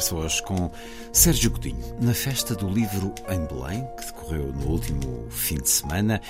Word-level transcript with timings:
Ronda 0.00 0.10
conversa 0.10 0.14
hoje 0.14 0.42
com 0.42 0.70
Sérgio 1.12 1.50
Godinho 1.50 1.96
na 2.00 2.14
festa 2.14 2.54
do 2.54 2.68
livro 2.68 3.14
em 3.28 3.44
Belém, 3.46 3.86
que 3.98 4.06
decorreu 4.06 4.52
no 4.52 4.68
último 4.68 5.26
fim 5.30 5.56
de 5.56 5.68
semana. 5.68 6.20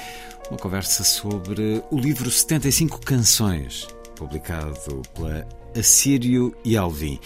Uma 0.51 0.59
conversa 0.59 1.05
sobre 1.05 1.83
o 1.91 1.99
livro 1.99 2.31
75 2.31 3.01
Canções, 3.01 3.87
publicado 4.17 5.03
pela 5.15 5.47
Assírio 5.79 6.55
e 6.65 6.77
Alvim. 6.77 7.21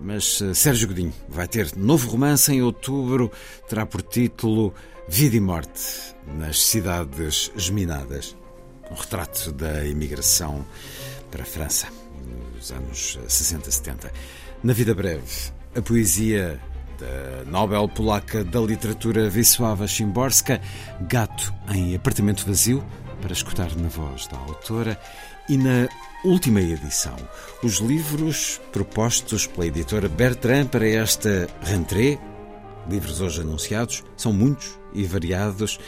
Mas 0.00 0.40
uh, 0.40 0.54
Sérgio 0.54 0.88
Godinho 0.88 1.12
vai 1.28 1.46
ter 1.46 1.76
novo 1.76 2.08
romance 2.08 2.50
em 2.52 2.62
outubro, 2.62 3.30
terá 3.68 3.84
por 3.84 4.02
título 4.02 4.72
Vida 5.08 5.36
e 5.36 5.40
Morte 5.40 6.14
nas 6.38 6.62
Cidades 6.62 7.50
Geminadas. 7.54 8.36
Um 8.90 8.94
retrato 8.94 9.52
da 9.52 9.84
imigração 9.84 10.64
para 11.30 11.42
a 11.42 11.46
França 11.46 11.88
nos 12.54 12.72
anos 12.72 13.18
60, 13.28 13.70
70. 13.70 14.12
Na 14.62 14.72
vida 14.72 14.94
breve, 14.94 15.52
a 15.76 15.82
poesia 15.82 16.58
da 16.98 17.44
Nobel 17.50 17.88
polaca 17.88 18.42
da 18.42 18.60
literatura 18.60 19.28
Wisława 19.28 19.86
Szymborska, 19.86 20.60
Gato 21.02 21.52
em 21.68 21.94
apartamento 21.94 22.46
vazio, 22.46 22.82
para 23.20 23.32
escutar 23.32 23.76
na 23.76 23.88
voz 23.88 24.26
da 24.26 24.38
autora, 24.38 24.98
e 25.48 25.56
na 25.56 25.88
última 26.24 26.60
edição, 26.60 27.16
os 27.62 27.74
livros 27.74 28.60
propostos 28.72 29.46
pela 29.46 29.66
editora 29.66 30.08
Bertrand 30.08 30.66
para 30.68 30.88
esta 30.88 31.46
rentrée, 31.62 32.18
livros 32.88 33.20
hoje 33.20 33.42
anunciados, 33.42 34.02
são 34.16 34.32
muitos 34.32 34.78
e 34.94 35.04
variados, 35.04 35.78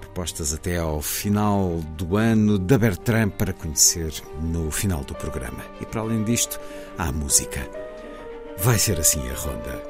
propostas 0.00 0.52
até 0.52 0.76
ao 0.76 1.00
final 1.00 1.80
do 1.96 2.16
ano 2.16 2.58
da 2.58 2.76
Bertrand 2.76 3.30
para 3.30 3.52
conhecer 3.52 4.12
no 4.42 4.70
final 4.70 5.02
do 5.02 5.14
programa. 5.14 5.64
E 5.80 5.86
para 5.86 6.02
além 6.02 6.24
disto, 6.24 6.60
há 6.98 7.10
música. 7.10 7.89
Vai 8.62 8.78
ser 8.78 9.00
assim 9.00 9.20
a 9.30 9.34
ronda. 9.34 9.82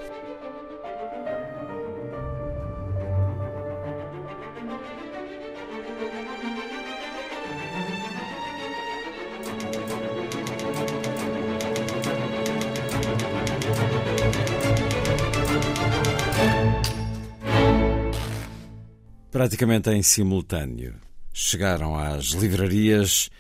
Praticamente 19.33 19.91
em 19.91 20.03
simultâneo, 20.03 20.95
chegaram 21.33 21.97
às 21.99 22.27
livrarias 22.27 23.31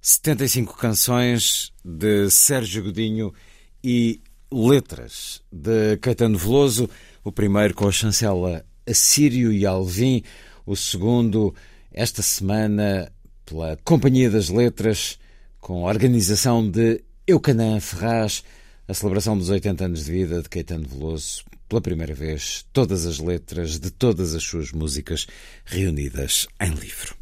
75 0.00 0.76
canções 0.76 1.72
de 1.84 2.30
Sérgio 2.30 2.84
Godinho 2.84 3.34
e 3.82 4.20
letras 4.52 5.42
de 5.50 5.96
Caetano 5.98 6.38
Veloso, 6.38 6.88
o 7.24 7.32
primeiro 7.32 7.74
com 7.74 7.88
a 7.88 7.92
chancela 7.92 8.64
Assírio 8.86 9.52
e 9.52 9.66
Alvim, 9.66 10.22
o 10.64 10.76
segundo 10.76 11.54
esta 11.92 12.22
semana 12.22 13.10
pela 13.44 13.76
Companhia 13.84 14.30
das 14.30 14.48
Letras, 14.48 15.18
com 15.60 15.86
a 15.86 15.90
organização 15.90 16.68
de 16.68 17.02
Eucanã 17.26 17.80
Ferraz, 17.80 18.44
a 18.86 18.94
celebração 18.94 19.36
dos 19.36 19.50
80 19.50 19.84
anos 19.84 20.04
de 20.04 20.12
vida 20.12 20.42
de 20.42 20.48
Caetano 20.48 20.86
Veloso, 20.86 21.44
pela 21.68 21.80
primeira 21.80 22.14
vez, 22.14 22.64
todas 22.72 23.06
as 23.06 23.18
letras 23.18 23.80
de 23.80 23.90
todas 23.90 24.34
as 24.34 24.44
suas 24.44 24.70
músicas 24.70 25.26
reunidas 25.64 26.46
em 26.60 26.70
livro. 26.70 27.16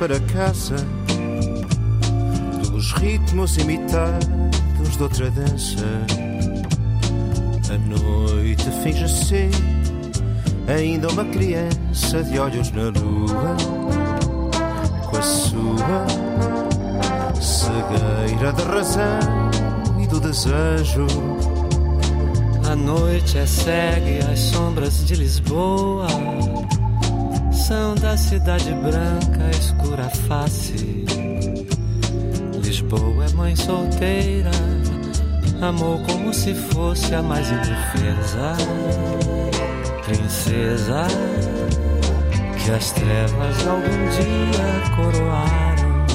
Para 0.00 0.18
casa 0.20 0.76
dos 2.70 2.92
ritmos 2.94 3.58
imitados 3.58 4.96
de 4.96 5.02
outra 5.02 5.30
dança. 5.30 5.84
A 7.68 7.76
noite 7.86 8.64
finge 8.82 9.06
ser 9.06 9.50
ainda 10.66 11.06
uma 11.08 11.26
criança 11.26 12.22
de 12.24 12.38
olhos 12.38 12.72
na 12.72 12.84
lua, 12.84 13.56
com 15.10 15.16
a 15.18 15.22
sua 15.22 16.06
cegueira 17.38 18.54
da 18.54 18.64
razão 18.64 19.50
e 20.02 20.06
do 20.06 20.18
desejo. 20.18 21.06
A 22.70 22.74
noite 22.74 23.36
é 23.36 23.44
cega 23.44 24.08
e 24.08 24.18
as 24.32 24.38
sombras 24.38 25.04
de 25.04 25.14
Lisboa 25.14 26.06
são 27.70 27.94
da 27.94 28.16
cidade 28.16 28.72
branca, 28.72 29.48
escura 29.56 30.10
face. 30.26 31.04
Lisboa 32.60 33.26
é 33.26 33.32
mãe 33.32 33.54
solteira, 33.54 34.50
amou 35.62 36.00
como 36.00 36.34
se 36.34 36.52
fosse 36.52 37.14
a 37.14 37.22
mais 37.22 37.46
indefesa. 37.48 38.56
Princesa 40.04 41.06
que 42.58 42.72
as 42.72 42.90
trevas 42.90 43.66
algum 43.68 44.02
dia 44.18 44.82
coroaram. 44.96 46.06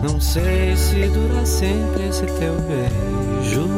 Não 0.00 0.20
sei 0.20 0.76
se 0.76 1.08
dura 1.08 1.44
sempre 1.44 2.06
esse 2.08 2.26
teu 2.38 2.54
beijo, 2.68 3.68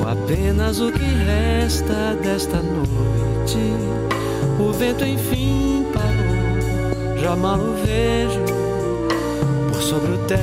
ou 0.00 0.08
apenas 0.08 0.80
o 0.80 0.92
que 0.92 1.04
resta 1.04 2.14
desta 2.22 2.62
noite. 2.62 4.09
O 4.60 4.72
vento 4.72 5.04
enfim 5.06 5.86
parou, 5.94 7.18
já 7.18 7.34
mal 7.34 7.58
o 7.58 7.74
vejo 7.82 8.44
por 9.72 9.82
sobre 9.82 10.12
o 10.12 10.18
tejo. 10.26 10.40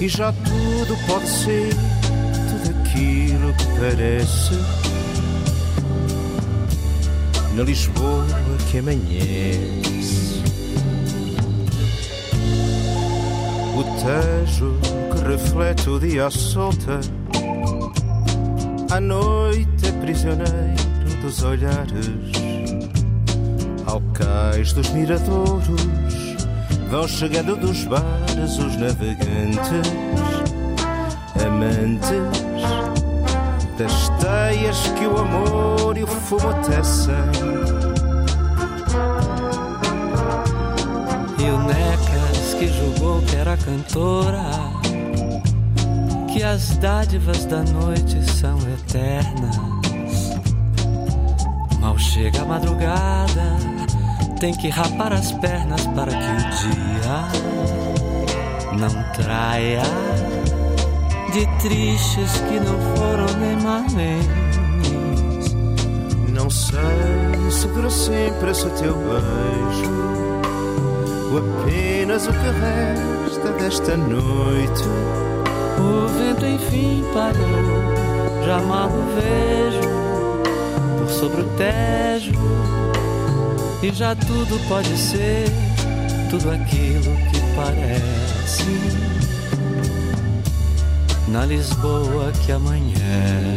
E 0.00 0.08
já 0.08 0.30
tudo 0.32 0.96
pode 1.06 1.28
ser 1.28 1.70
tudo 2.50 2.78
aquilo 2.78 3.54
que 3.54 3.66
parece. 3.80 4.54
Na 7.54 7.62
Lisboa 7.62 8.26
que 8.70 8.78
amanhece. 8.78 10.42
O 13.74 13.82
tejo 14.02 14.78
que 15.10 15.28
reflete 15.28 15.88
o 15.88 15.98
dia 15.98 16.26
à 16.26 16.30
solta. 16.30 17.00
À 18.90 19.00
noite 19.00 19.92
prisioneiro 20.00 20.79
dos 21.20 21.42
olhares. 21.42 22.10
Ao 23.86 24.00
cais 24.12 24.72
dos 24.72 24.88
miradouros 24.90 25.80
vão 26.90 27.06
chegando 27.06 27.56
dos 27.56 27.84
bares 27.84 28.58
os 28.58 28.76
navegantes, 28.76 29.90
amantes 31.44 32.40
das 33.78 34.08
teias 34.20 34.78
que 34.98 35.06
o 35.06 35.16
amor 35.16 35.96
e 35.96 36.02
o 36.02 36.06
fumo 36.06 36.52
tecem. 36.66 37.14
E 41.38 41.50
o 41.50 41.58
Necas 41.62 42.54
que 42.58 42.68
julgou 42.68 43.22
que 43.22 43.36
era 43.36 43.56
cantora, 43.56 44.44
que 46.32 46.42
as 46.42 46.76
dádivas 46.76 47.46
da 47.46 47.62
noite 47.62 48.22
são 48.30 48.58
eternas. 48.58 49.79
Chega 52.12 52.42
a 52.42 52.44
madrugada, 52.44 53.56
tem 54.40 54.52
que 54.52 54.68
rapar 54.68 55.12
as 55.12 55.30
pernas 55.30 55.86
para 55.86 56.10
que 56.10 56.16
o 56.16 56.38
dia 56.58 57.28
não 58.76 59.12
traia 59.12 59.82
de 61.32 61.46
tristes 61.60 62.32
que 62.48 62.58
não 62.58 62.76
foram 62.96 63.26
nem 63.38 63.56
marlens. 63.62 64.26
Não 66.32 66.50
sei 66.50 67.48
se 67.48 67.68
dura 67.68 67.88
sempre 67.88 68.50
esse 68.50 68.68
teu 68.70 68.96
beijo, 68.96 69.92
ou 71.30 71.38
apenas 71.38 72.26
o 72.26 72.32
que 72.32 72.50
resta 73.30 73.52
desta 73.52 73.96
noite. 73.96 74.82
O 75.78 76.08
vento 76.08 76.44
enfim 76.44 77.04
parou, 77.14 78.44
já 78.44 78.60
mal 78.62 78.88
o 78.88 79.14
vejo 79.14 79.89
sobre 81.10 81.42
o 81.42 81.48
Tejo, 81.56 82.32
e 83.82 83.92
já 83.92 84.14
tudo 84.14 84.58
pode 84.68 84.96
ser 84.96 85.44
tudo 86.30 86.50
aquilo 86.50 87.16
que 87.30 87.40
parece 87.56 89.10
na 91.28 91.44
Lisboa 91.44 92.32
que 92.44 92.52
amanhã. 92.52 93.56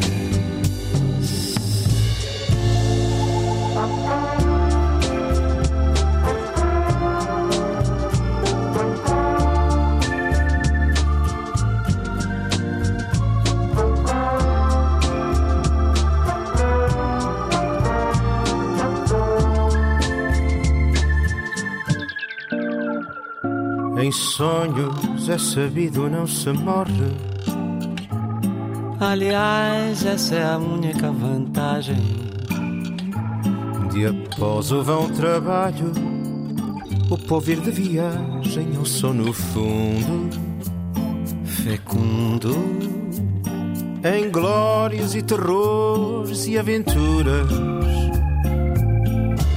Sonhos 24.33 25.29
é 25.29 25.37
sabido 25.37 26.09
não 26.09 26.25
se 26.25 26.51
morre. 26.51 27.11
Aliás, 28.99 30.05
essa 30.05 30.35
é 30.35 30.43
a 30.43 30.57
única 30.57 31.11
vantagem. 31.11 32.01
De 33.91 34.07
após 34.07 34.71
o 34.71 34.81
vão 34.81 35.07
trabalho, 35.09 35.91
o 37.11 37.17
povo 37.17 37.51
ir 37.51 37.59
de 37.59 37.69
viagem, 37.69 38.73
eu 38.73 38.85
sou 38.85 39.13
no 39.13 39.31
fundo 39.31 40.29
fecundo 41.63 42.55
em 44.03 44.31
glórias 44.31 45.13
e 45.13 45.21
terrores 45.21 46.47
e 46.47 46.57
aventuras. 46.57 47.51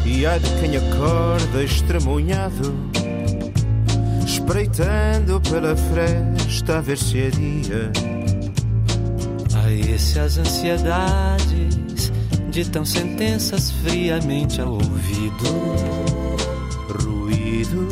E 0.04 0.26
há 0.26 0.38
de 0.38 0.50
quem 0.60 0.76
acorda 0.76 1.64
estremunhado, 1.64 2.74
espreitando 4.46 5.40
pela 5.40 5.74
fresta 5.74 6.78
a 6.78 6.80
ver 6.80 6.96
se 6.96 7.18
é 7.20 7.30
dia. 7.30 7.90
Aí 9.64 9.98
se 9.98 10.20
as 10.20 10.38
ansiedades 10.38 12.12
ditam 12.50 12.84
sentenças 12.84 13.72
friamente 13.72 14.60
ao 14.60 14.74
ouvido, 14.74 15.44
Ruído 17.02 17.88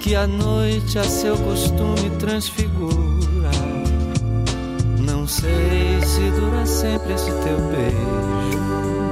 que 0.00 0.14
a 0.14 0.26
noite 0.26 0.98
a 0.98 1.04
seu 1.04 1.36
costume 1.36 2.08
transfigura. 2.18 3.50
Não 5.00 5.28
sei 5.28 6.00
se 6.02 6.30
dura 6.30 6.64
sempre 6.64 7.12
esse 7.12 7.30
teu 7.30 7.58
beijo, 7.68 9.10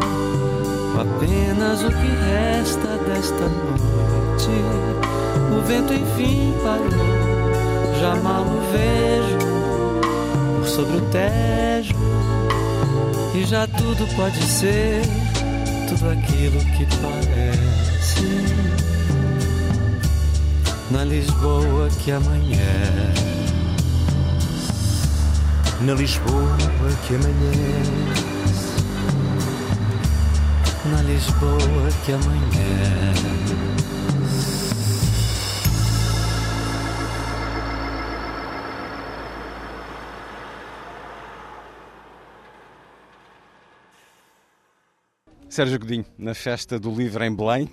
apenas 0.99 1.83
o 1.83 1.89
que 1.89 2.07
resta 2.07 2.97
desta 3.07 3.47
noite. 3.47 5.12
O 5.57 5.63
vento 5.63 5.93
enfim 5.93 6.55
parou, 6.63 8.01
já 8.01 8.17
mal 8.17 8.43
o 8.43 8.61
vejo 8.73 9.39
por 10.59 10.69
sobre 10.69 10.97
o 10.97 11.01
Tejo, 11.11 11.95
e 13.35 13.45
já 13.45 13.67
tudo 13.67 14.07
pode 14.17 14.43
ser 14.43 15.03
tudo 15.89 16.11
aquilo 16.11 16.59
que 16.77 16.87
parece 17.01 17.93
na 20.91 21.05
Lisboa 21.05 21.89
que 22.03 22.11
amanhece. 22.11 23.33
na 25.83 25.95
Lisboa 25.95 26.57
que 27.07 27.15
amanhece. 27.15 27.91
Na 30.87 31.03
Lisboa 31.03 31.89
que 32.05 32.13
amanhece. 32.13 33.62
Sérgio 45.53 45.79
Godinho, 45.79 46.07
na 46.17 46.33
festa 46.33 46.81
do 46.81 46.91
livro 46.91 47.23
em 47.23 47.37
Belém, 47.37 47.69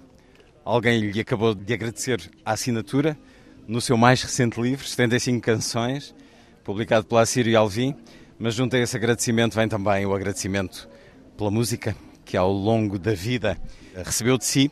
alguém 0.65 0.99
lhe 0.99 1.21
acabou 1.21 1.55
de 1.55 1.73
agradecer 1.73 2.29
a 2.43 2.51
assinatura 2.51 3.17
no 3.65 3.79
seu 3.79 3.95
mais 3.95 4.21
recente 4.21 4.59
livro, 4.59 4.85
75 4.85 5.39
canções, 5.39 6.13
publicado 6.61 7.05
pela 7.05 7.21
Assírio 7.21 7.57
Alvim, 7.57 7.95
mas 8.37 8.55
junto 8.55 8.75
a 8.75 8.79
esse 8.79 8.97
agradecimento 8.97 9.55
vem 9.55 9.69
também 9.69 10.05
o 10.05 10.13
agradecimento 10.13 10.89
pela 11.37 11.49
música 11.49 11.95
que 12.25 12.35
ao 12.35 12.51
longo 12.51 12.99
da 12.99 13.13
vida 13.13 13.57
recebeu 13.95 14.37
de 14.37 14.43
si. 14.43 14.69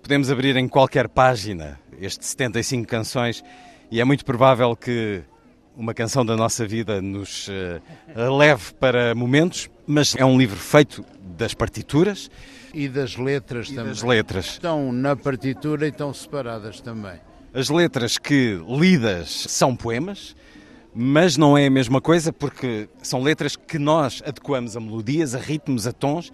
Podemos 0.00 0.30
abrir 0.30 0.56
em 0.56 0.68
qualquer 0.68 1.08
página 1.08 1.80
estes 2.00 2.28
75 2.28 2.86
canções 2.86 3.42
e 3.90 4.00
é 4.00 4.04
muito 4.04 4.24
provável 4.24 4.76
que 4.76 5.24
uma 5.76 5.92
canção 5.92 6.24
da 6.24 6.36
nossa 6.36 6.64
vida 6.64 7.02
nos 7.02 7.48
uh, 7.48 8.36
leve 8.36 8.72
para 8.74 9.12
momentos, 9.12 9.68
mas 9.86 10.14
é 10.16 10.24
um 10.24 10.38
livro 10.38 10.56
feito 10.56 11.04
das 11.20 11.54
partituras 11.54 12.30
e 12.72 12.88
das 12.88 13.16
letras 13.16 13.68
e 13.68 13.74
também. 13.74 13.90
das 13.90 14.02
letras. 14.02 14.46
Estão 14.46 14.92
na 14.92 15.14
partitura 15.14 15.86
e 15.86 15.90
estão 15.90 16.12
separadas 16.12 16.80
também. 16.80 17.20
As 17.52 17.68
letras 17.68 18.18
que 18.18 18.60
lidas 18.66 19.46
são 19.48 19.76
poemas, 19.76 20.34
mas 20.94 21.36
não 21.36 21.56
é 21.56 21.66
a 21.66 21.70
mesma 21.70 22.00
coisa 22.00 22.32
porque 22.32 22.88
são 23.02 23.22
letras 23.22 23.56
que 23.56 23.78
nós 23.78 24.22
adequamos 24.26 24.76
a 24.76 24.80
melodias, 24.80 25.34
a 25.34 25.38
ritmos, 25.38 25.86
a 25.86 25.92
tons. 25.92 26.32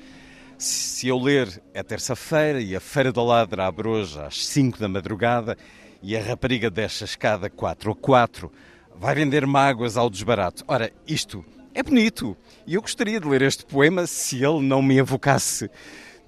Se 0.57 1.09
eu 1.09 1.19
ler 1.19 1.63
é 1.73 1.83
terça-feira 1.83 2.61
e 2.61 2.77
a 2.77 2.81
Feira 2.81 3.13
do 3.13 3.25
Ladra 3.25 3.67
abre 3.67 3.89
hoje 3.89 4.19
às 4.21 4.47
5 4.47 4.79
da 4.79 4.89
madrugada 4.89 5.57
e 6.03 6.17
a 6.17 6.23
rapariga 6.23 6.71
desce 6.71 7.05
a 7.05 7.07
escada 7.07 7.51
4 7.51 7.93
a 7.93 7.95
4, 7.95 8.53
vai 8.95 9.15
vender 9.15 9.47
mágoas 9.47 9.97
ao 9.97 10.11
desbarato. 10.11 10.65
Ora, 10.69 10.91
isto 11.07 11.45
é 11.81 11.83
bonito 11.83 12.37
e 12.67 12.75
eu 12.75 12.83
gostaria 12.83 13.19
de 13.19 13.27
ler 13.27 13.41
este 13.41 13.65
poema 13.65 14.07
se 14.07 14.45
ele 14.45 14.61
não 14.61 14.83
me 14.83 14.99
evocasse 14.99 15.71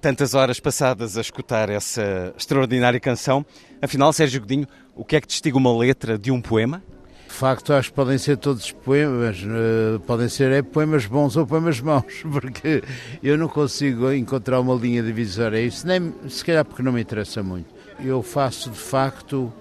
tantas 0.01 0.33
horas 0.33 0.59
passadas 0.59 1.15
a 1.15 1.21
escutar 1.21 1.69
essa 1.69 2.33
extraordinária 2.35 2.99
canção. 2.99 3.45
Afinal, 3.79 4.11
Sérgio 4.11 4.41
Godinho, 4.41 4.67
o 4.95 5.05
que 5.05 5.15
é 5.15 5.21
que 5.21 5.27
distingue 5.27 5.55
uma 5.55 5.77
letra 5.77 6.17
de 6.17 6.31
um 6.31 6.41
poema? 6.41 6.81
De 7.27 7.33
facto, 7.35 7.71
acho 7.71 7.89
que 7.89 7.95
podem 7.95 8.17
ser 8.17 8.37
todos 8.37 8.71
poemas, 8.71 9.43
uh, 9.43 9.99
podem 10.07 10.27
ser 10.27 10.51
é, 10.51 10.63
poemas 10.63 11.05
bons 11.05 11.37
ou 11.37 11.45
poemas 11.45 11.79
maus, 11.79 12.23
porque 12.31 12.83
eu 13.21 13.37
não 13.37 13.47
consigo 13.47 14.11
encontrar 14.11 14.59
uma 14.59 14.73
linha 14.73 15.03
divisória. 15.03 15.61
Isso 15.61 15.85
nem, 15.85 16.15
se 16.29 16.43
calhar 16.43 16.65
porque 16.65 16.81
não 16.81 16.91
me 16.91 17.01
interessa 17.01 17.43
muito. 17.43 17.71
Eu 17.99 18.23
faço, 18.23 18.71
de 18.71 18.79
facto, 18.79 19.53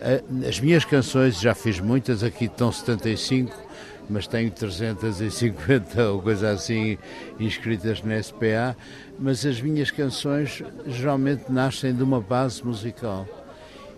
uh, 0.00 0.48
as 0.48 0.58
minhas 0.60 0.86
canções, 0.86 1.38
já 1.38 1.54
fiz 1.54 1.78
muitas, 1.78 2.22
aqui 2.22 2.46
estão 2.46 2.72
75, 2.72 3.69
mas 4.10 4.26
tenho 4.26 4.50
350 4.50 6.10
ou 6.10 6.20
coisa 6.20 6.50
assim 6.50 6.98
inscritas 7.38 8.02
na 8.02 8.20
SPA, 8.22 8.76
mas 9.18 9.46
as 9.46 9.60
minhas 9.60 9.90
canções 9.90 10.62
geralmente 10.86 11.50
nascem 11.50 11.94
de 11.94 12.02
uma 12.02 12.20
base 12.20 12.64
musical. 12.64 13.26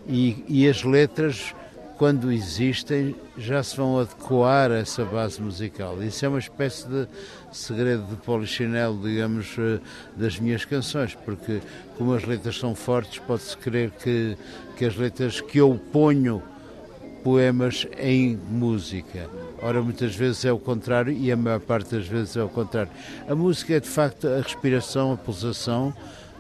E, 0.07 0.45
e 0.49 0.69
as 0.69 0.83
letras 0.83 1.55
quando 2.03 2.33
existem, 2.33 3.15
já 3.39 3.63
se 3.63 3.77
vão 3.77 3.97
adequar 3.97 4.73
a 4.73 4.79
essa 4.79 5.05
base 5.05 5.41
musical. 5.41 6.03
Isso 6.03 6.25
é 6.25 6.29
uma 6.29 6.41
espécie 6.41 6.89
de 6.89 7.07
segredo 7.53 8.03
de 8.07 8.17
polichinelo, 8.17 9.01
digamos, 9.01 9.55
das 10.17 10.37
minhas 10.41 10.65
canções, 10.65 11.15
porque 11.15 11.61
como 11.97 12.13
as 12.13 12.25
letras 12.25 12.59
são 12.59 12.75
fortes, 12.75 13.21
pode-se 13.21 13.57
crer 13.57 13.93
que, 13.93 14.37
que 14.77 14.85
as 14.85 14.97
letras 14.97 15.41
que 15.41 15.59
eu 15.59 15.81
ponho 15.93 16.43
poemas 17.23 17.87
em 17.97 18.37
música. 18.51 19.31
Ora, 19.63 19.81
muitas 19.81 20.15
vezes 20.15 20.45
é 20.45 20.53
o 20.53 20.59
contrário 20.59 21.13
e 21.13 21.31
a 21.31 21.37
maior 21.37 21.61
parte 21.61 21.95
das 21.95 22.07
vezes 22.07 22.37
é 22.37 22.43
o 22.43 22.49
contrário. 22.49 22.91
A 23.29 23.35
música 23.35 23.75
é 23.75 23.81
de 23.81 23.89
facto 23.89 24.27
a 24.27 24.41
respiração, 24.41 25.13
a 25.13 25.17
pulsação 25.17 25.95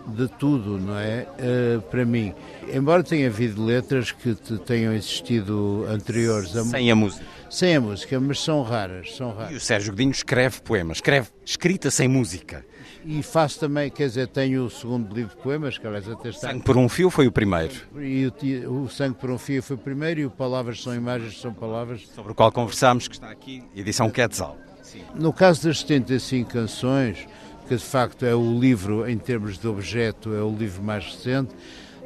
de 0.08 0.26
tudo, 0.26 0.78
não 0.78 0.98
é? 0.98 1.26
Uh, 1.38 1.80
para 1.82 2.04
mim. 2.04 2.34
Embora 2.72 3.04
tenha 3.04 3.28
havido 3.28 3.64
letras 3.64 4.10
que 4.10 4.34
tenham 4.66 4.92
existido 4.92 5.86
anteriores. 5.88 6.56
A 6.56 6.64
Sem 6.64 6.90
a 6.90 6.96
música. 6.96 7.24
Sem 7.48 7.76
a 7.76 7.80
música, 7.80 8.18
mas 8.18 8.40
são 8.40 8.62
raras, 8.62 9.14
são 9.14 9.32
raras. 9.32 9.52
E 9.52 9.56
o 9.56 9.60
Sérgio 9.60 9.92
Godinho 9.92 10.10
escreve 10.10 10.60
poemas, 10.62 10.96
escreve 10.96 11.28
escrita 11.44 11.90
sem 11.90 12.08
música. 12.08 12.64
E 13.04 13.22
faço 13.22 13.58
também, 13.58 13.90
quer 13.90 14.06
dizer, 14.06 14.28
tenho 14.28 14.64
o 14.64 14.70
segundo 14.70 15.14
livro 15.14 15.36
de 15.36 15.42
poemas, 15.42 15.76
que 15.76 15.86
aliás 15.86 16.08
até 16.08 16.28
está. 16.28 16.48
Sangue 16.48 16.62
por 16.62 16.76
um 16.76 16.88
Fio 16.88 17.10
foi 17.10 17.26
o 17.26 17.32
primeiro. 17.32 17.74
E 17.98 18.26
o, 18.66 18.82
o 18.82 18.88
Sangue 18.88 19.16
por 19.18 19.30
um 19.30 19.38
Fio 19.38 19.62
foi 19.62 19.76
o 19.76 19.78
primeiro 19.78 20.20
e 20.20 20.26
o 20.26 20.30
Palavras 20.30 20.82
são 20.82 20.94
Imagens 20.94 21.40
são 21.40 21.52
Palavras. 21.52 22.06
Sobre 22.14 22.32
o 22.32 22.34
qual 22.34 22.52
conversámos, 22.52 23.08
que 23.08 23.14
está 23.14 23.30
aqui, 23.30 23.62
edição 23.74 24.10
Quetzal. 24.10 24.56
No 25.14 25.32
caso 25.32 25.64
das 25.64 25.80
75 25.80 26.50
canções, 26.50 27.26
que 27.68 27.76
de 27.76 27.82
facto 27.82 28.24
é 28.24 28.34
o 28.34 28.58
livro, 28.58 29.08
em 29.08 29.18
termos 29.18 29.58
de 29.58 29.66
objeto, 29.66 30.34
é 30.34 30.42
o 30.42 30.54
livro 30.54 30.82
mais 30.82 31.04
recente, 31.04 31.54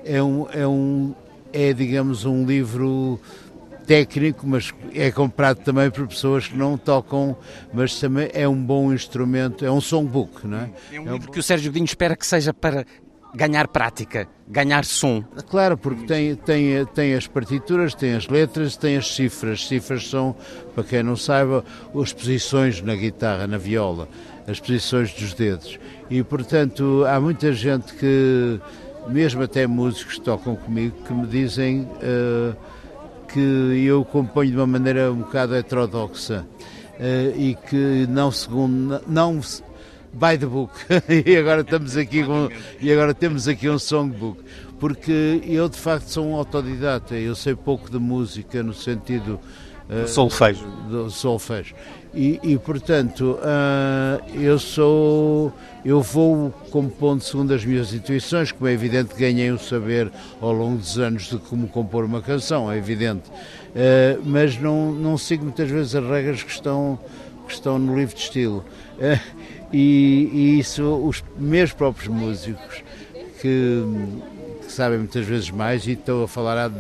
é 0.05 0.23
um, 0.23 0.47
é 0.51 0.67
um 0.67 1.15
é, 1.53 1.73
digamos, 1.73 2.25
um 2.25 2.45
livro 2.45 3.19
técnico, 3.87 4.47
mas 4.47 4.75
é 4.93 5.11
comprado 5.11 5.59
também 5.59 5.91
por 5.91 6.07
pessoas 6.07 6.49
que 6.49 6.57
não 6.57 6.77
tocam, 6.77 7.37
mas 7.73 7.99
também 7.99 8.29
é 8.35 8.49
um 8.49 8.61
bom 8.61 8.93
instrumento, 8.93 9.65
é 9.65 9.71
um 9.71 9.81
songbook, 9.81 10.47
não 10.47 10.59
é? 10.59 10.71
É 10.93 11.01
um 11.01 11.09
é 11.09 11.13
livro 11.13 11.31
que 11.31 11.39
o 11.39 11.43
Sérgio 11.43 11.71
Godinho 11.71 11.85
espera 11.85 12.17
que 12.17 12.27
seja 12.27 12.53
para 12.53 12.85
ganhar 13.35 13.69
prática, 13.69 14.27
ganhar 14.49 14.85
som. 14.85 15.23
Claro, 15.49 15.77
porque 15.77 16.07
tem, 16.07 16.35
tem, 16.35 16.85
tem 16.87 17.15
as 17.15 17.27
partituras, 17.27 17.95
tem 17.95 18.15
as 18.15 18.27
letras, 18.29 18.77
tem 18.77 18.97
as 18.97 19.15
cifras. 19.15 19.61
As 19.61 19.69
cifras 19.69 20.09
são, 20.09 20.35
para 20.75 20.83
quem 20.83 21.03
não 21.03 21.17
saiba, 21.17 21.63
as 21.95 22.13
posições 22.13 22.81
na 22.81 22.95
guitarra, 22.95 23.47
na 23.47 23.59
viola, 23.59 24.09
as 24.49 24.59
posições 24.59 25.13
dos 25.13 25.35
dedos. 25.35 25.79
E, 26.09 26.23
portanto, 26.23 27.05
há 27.07 27.21
muita 27.21 27.53
gente 27.53 27.93
que, 27.95 28.59
mesmo 29.09 29.43
até 29.43 29.67
músicos 29.67 30.15
que 30.15 30.23
tocam 30.23 30.57
comigo, 30.57 30.97
que 31.05 31.13
me 31.13 31.27
dizem 31.27 31.83
uh, 31.83 32.57
que 33.27 33.85
eu 33.87 34.05
componho 34.05 34.51
de 34.51 34.57
uma 34.57 34.67
maneira 34.67 35.13
um 35.13 35.19
bocado 35.19 35.55
heterodoxa. 35.55 36.47
Uh, 36.99 37.39
e 37.39 37.55
que 37.69 38.07
não 38.09 38.31
segundo 38.31 39.03
não 39.07 39.41
by 40.13 40.39
the 40.39 40.47
book. 40.47 40.73
e 41.27 41.37
agora 41.37 41.61
estamos 41.61 41.97
aqui 41.97 42.25
com, 42.25 42.49
e 42.81 42.91
agora 42.91 43.13
temos 43.13 43.47
aqui 43.47 43.69
um 43.69 43.79
songbook. 43.79 44.43
Porque 44.79 45.43
eu 45.45 45.69
de 45.69 45.77
facto 45.77 46.09
sou 46.09 46.27
um 46.27 46.35
autodidata, 46.35 47.15
eu 47.15 47.35
sei 47.35 47.55
pouco 47.55 47.91
de 47.91 47.99
música 47.99 48.63
no 48.63 48.75
sentido 48.75 49.41
uh, 49.89 50.07
solfejo. 50.07 50.67
Do 50.89 51.11
solfejo. 51.11 51.75
E, 52.17 52.41
e 52.43 52.59
portanto, 52.59 53.39
uh, 53.43 54.41
eu 54.41 54.59
sou 54.59 55.53
eu 55.85 56.01
vou 56.01 56.51
compondo 56.71 57.21
segundo 57.21 57.53
as 57.53 57.63
minhas 57.63 57.93
intuições, 57.93 58.51
como 58.51 58.67
é 58.69 58.73
evidente 58.73 59.15
ganhei 59.15 59.53
o 59.53 59.59
saber 59.59 60.11
ao 60.41 60.51
longo 60.51 60.79
dos 60.79 60.99
anos 60.99 61.25
de 61.25 61.37
como 61.39 61.69
compor 61.69 62.05
uma 62.05 62.23
canção, 62.23 62.73
é 62.73 62.79
evidente. 62.79 63.29
Uh, 63.29 64.21
mas 64.25 64.59
não, 64.59 64.93
não 64.93 65.19
sigo 65.19 65.45
muitas 65.45 65.71
vezes 65.71 65.95
as 65.95 66.05
regras 66.09 66.43
que 66.43 66.51
estão, 66.51 66.99
que 67.47 67.53
estão 67.53 67.79
no 67.79 67.95
livro 67.95 68.17
de 68.17 68.23
estilo. 68.23 68.65
Uh, 68.99 69.21
e, 69.71 70.31
e 70.33 70.59
isso 70.59 70.83
os 70.83 71.23
meus 71.39 71.73
próprios 71.73 72.09
músicos 72.09 72.83
que, 73.43 73.83
que, 74.65 74.73
sabem 74.73 74.99
muitas 74.99 75.27
vezes 75.27 75.51
mais 75.51 75.87
e 75.87 75.93
estou 75.93 76.25
a 76.25 76.29
falar 76.29 76.71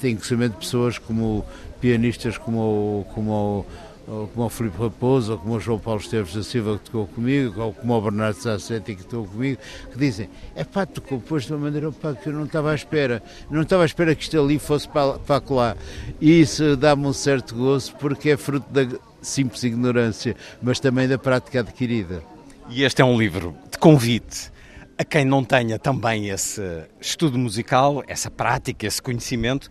tenho 0.00 0.16
conhecimento 0.16 0.52
de 0.52 0.58
pessoas 0.58 0.98
como 0.98 1.44
pianistas 1.80 2.38
como, 2.38 3.04
como 3.12 3.66
como 4.06 4.46
o 4.46 4.48
Filipe 4.48 4.76
Raposo, 4.78 5.32
ou 5.32 5.38
como 5.38 5.54
o 5.54 5.60
João 5.60 5.78
Paulo 5.78 6.00
Esteves 6.00 6.34
da 6.34 6.42
Silva 6.42 6.78
que 6.78 6.90
tocou 6.90 7.06
comigo, 7.06 7.60
ou 7.60 7.72
como 7.72 7.94
o 7.94 8.00
Bernardo 8.00 8.36
Sassetti 8.36 8.96
que 8.96 9.04
tocou 9.04 9.26
comigo, 9.26 9.60
que 9.90 9.98
dizem, 9.98 10.28
é 10.54 10.64
pá, 10.64 10.84
tu 10.84 11.00
compôs 11.00 11.44
de 11.44 11.52
uma 11.52 11.60
maneira 11.60 11.90
pá, 11.92 12.14
que 12.14 12.28
eu 12.28 12.32
não 12.32 12.44
estava 12.44 12.72
à 12.72 12.74
espera, 12.74 13.22
não 13.50 13.62
estava 13.62 13.82
à 13.82 13.86
espera 13.86 14.14
que 14.14 14.22
isto 14.22 14.40
ali 14.40 14.58
fosse 14.58 14.88
para, 14.88 15.18
para. 15.18 15.76
E 16.20 16.40
isso 16.40 16.76
dá-me 16.76 17.06
um 17.06 17.12
certo 17.12 17.54
gozo, 17.54 17.94
porque 17.96 18.30
é 18.30 18.36
fruto 18.36 18.66
da, 18.70 18.86
simples 19.22 19.62
ignorância, 19.62 20.36
mas 20.60 20.80
também 20.80 21.08
da 21.08 21.18
prática 21.18 21.60
adquirida. 21.60 22.22
E 22.68 22.82
este 22.82 23.02
é 23.02 23.04
um 23.04 23.18
livro 23.18 23.54
de 23.70 23.78
convite 23.78 24.50
a 24.98 25.04
quem 25.04 25.24
não 25.24 25.42
tenha 25.42 25.78
também 25.78 26.28
esse 26.28 26.62
estudo 27.00 27.38
musical, 27.38 28.04
essa 28.06 28.30
prática, 28.30 28.86
esse 28.86 29.00
conhecimento, 29.00 29.68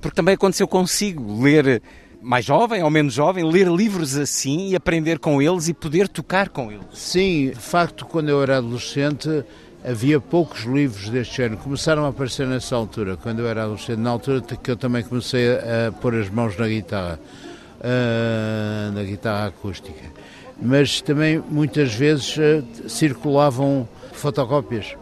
porque 0.00 0.16
também 0.16 0.34
aconteceu 0.34 0.66
consigo 0.66 1.40
ler 1.40 1.82
mais 2.22 2.44
jovem 2.44 2.82
ou 2.82 2.90
menos 2.90 3.12
jovem, 3.12 3.44
ler 3.44 3.66
livros 3.68 4.16
assim 4.16 4.70
e 4.70 4.76
aprender 4.76 5.18
com 5.18 5.42
eles 5.42 5.68
e 5.68 5.74
poder 5.74 6.08
tocar 6.08 6.48
com 6.48 6.70
eles. 6.70 6.86
Sim, 6.92 7.50
de 7.50 7.60
facto, 7.60 8.06
quando 8.06 8.28
eu 8.28 8.42
era 8.42 8.58
adolescente 8.58 9.44
havia 9.84 10.20
poucos 10.20 10.60
livros 10.60 11.08
deste 11.08 11.38
género. 11.38 11.60
Começaram 11.60 12.04
a 12.04 12.08
aparecer 12.08 12.46
nessa 12.46 12.76
altura, 12.76 13.16
quando 13.16 13.40
eu 13.40 13.48
era 13.48 13.64
adolescente, 13.64 13.98
na 13.98 14.10
altura 14.10 14.40
que 14.40 14.70
eu 14.70 14.76
também 14.76 15.02
comecei 15.02 15.56
a 15.56 15.90
pôr 15.90 16.14
as 16.14 16.30
mãos 16.30 16.56
na 16.56 16.68
guitarra 16.68 17.18
uh, 17.82 18.92
na 18.92 19.02
guitarra 19.02 19.48
acústica. 19.48 20.00
Mas 20.60 21.00
também 21.00 21.42
muitas 21.50 21.92
vezes 21.92 22.36
uh, 22.36 22.88
circulavam 22.88 23.88
fotocópias 24.12 24.94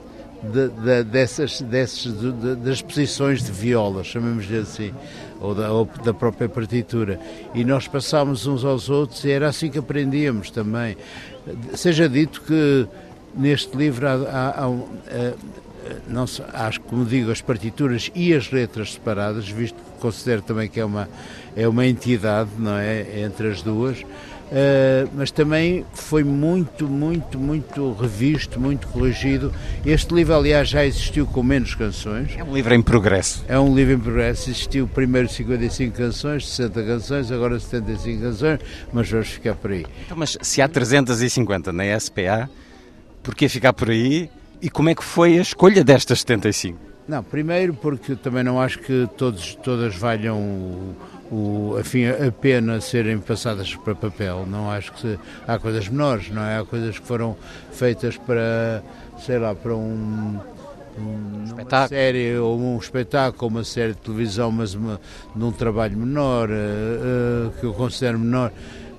de, 0.42 0.68
de, 0.68 1.04
dessas, 1.04 1.60
dessas 1.60 2.18
de, 2.18 2.56
das 2.56 2.80
posições 2.80 3.42
de 3.42 3.52
viola, 3.52 4.02
chamemos-lhe 4.02 4.58
assim, 4.58 4.94
ou 5.40 5.54
da, 5.54 5.72
ou 5.72 5.88
da, 6.04 6.12
própria 6.12 6.48
partitura. 6.48 7.18
E 7.54 7.64
nós 7.64 7.88
passámos 7.88 8.46
uns 8.46 8.64
aos 8.64 8.88
outros 8.88 9.24
e 9.24 9.30
era 9.30 9.48
assim 9.48 9.70
que 9.70 9.78
aprendíamos 9.78 10.50
também. 10.50 10.96
Seja 11.74 12.08
dito 12.08 12.42
que 12.42 12.86
neste 13.34 13.76
livro 13.76 14.06
há, 14.06 14.12
há, 14.12 14.48
há, 14.48 14.66
há 14.66 15.60
não, 16.08 16.24
acho 16.52 16.80
como 16.82 17.04
digo, 17.04 17.30
as 17.30 17.40
partituras 17.40 18.10
e 18.14 18.34
as 18.34 18.50
letras 18.50 18.92
separadas, 18.92 19.48
visto 19.48 19.76
que 19.76 20.00
considero 20.00 20.42
também 20.42 20.68
que 20.68 20.78
é 20.80 20.84
uma, 20.84 21.08
é 21.56 21.66
uma 21.66 21.86
entidade, 21.86 22.50
não 22.58 22.76
é, 22.76 23.22
entre 23.22 23.48
as 23.48 23.62
duas, 23.62 24.04
Uh, 24.50 25.08
mas 25.14 25.30
também 25.30 25.86
foi 25.94 26.24
muito, 26.24 26.88
muito, 26.88 27.38
muito 27.38 27.92
revisto, 27.92 28.58
muito 28.58 28.88
corrigido. 28.88 29.52
Este 29.86 30.12
livro, 30.12 30.34
aliás, 30.34 30.68
já 30.68 30.84
existiu 30.84 31.24
com 31.24 31.40
menos 31.40 31.76
canções. 31.76 32.32
É 32.36 32.42
um 32.42 32.52
livro 32.52 32.74
em 32.74 32.82
progresso. 32.82 33.44
É 33.46 33.58
um 33.58 33.72
livro 33.74 33.94
em 33.94 33.98
progresso. 33.98 34.50
Existiu 34.50 34.88
primeiro 34.88 35.28
55 35.28 35.96
canções, 35.96 36.48
60 36.48 36.82
canções, 36.82 37.30
agora 37.30 37.60
75 37.60 38.22
canções, 38.22 38.60
mas 38.92 39.08
vamos 39.08 39.28
ficar 39.28 39.54
por 39.54 39.70
aí. 39.70 39.86
Então, 40.04 40.16
mas 40.16 40.36
se 40.40 40.60
há 40.60 40.68
350 40.68 41.72
na 41.72 41.98
SPA, 42.00 42.50
porquê 43.22 43.48
ficar 43.48 43.72
por 43.72 43.90
aí? 43.90 44.28
E 44.60 44.68
como 44.68 44.88
é 44.88 44.94
que 44.96 45.04
foi 45.04 45.38
a 45.38 45.42
escolha 45.42 45.84
destas 45.84 46.20
75? 46.20 46.76
Não, 47.06 47.22
primeiro 47.22 47.72
porque 47.74 48.14
também 48.14 48.44
não 48.44 48.60
acho 48.60 48.78
que 48.80 49.08
todos, 49.16 49.54
todas 49.56 49.96
valham 49.96 50.94
o, 51.30 51.76
afim, 51.78 52.06
a 52.06 52.32
pena 52.32 52.80
serem 52.80 53.18
passadas 53.18 53.74
para 53.76 53.94
papel. 53.94 54.46
Não 54.46 54.70
acho 54.70 54.92
que 54.92 55.00
se, 55.00 55.18
há 55.46 55.58
coisas 55.58 55.88
menores, 55.88 56.30
não 56.30 56.42
é? 56.42 56.58
Há 56.58 56.64
coisas 56.64 56.98
que 56.98 57.06
foram 57.06 57.36
feitas 57.70 58.16
para, 58.16 58.82
sei 59.18 59.38
lá, 59.38 59.54
para 59.54 59.74
um, 59.74 60.40
um 60.98 61.44
uma 61.52 61.88
série 61.88 62.36
ou 62.36 62.58
um 62.58 62.78
espetáculo, 62.78 63.50
uma 63.50 63.64
série 63.64 63.92
de 63.92 64.00
televisão, 64.00 64.50
mas 64.50 64.74
uma, 64.74 65.00
num 65.34 65.52
trabalho 65.52 65.96
menor, 65.96 66.48
uh, 66.50 66.52
uh, 66.52 67.60
que 67.60 67.64
eu 67.64 67.72
considero 67.72 68.18
menor. 68.18 68.50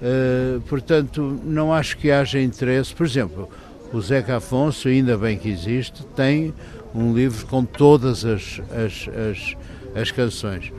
Uh, 0.02 0.62
portanto, 0.62 1.40
não 1.44 1.74
acho 1.74 1.98
que 1.98 2.12
haja 2.12 2.42
interesse. 2.42 2.96
Por 2.96 3.06
exemplo, 3.06 3.50
o 3.92 4.02
Zeca 4.02 4.38
Afonso, 4.38 4.88
ainda 4.88 5.18
bem 5.18 5.38
que 5.38 5.50
existe, 5.50 6.06
tem 6.16 6.54
um 6.96 7.14
livro 7.14 7.46
com 7.48 7.64
todas 7.64 8.26
as, 8.26 8.62
as, 8.72 9.10
as, 9.30 10.02
as 10.02 10.12
canções. 10.12 10.72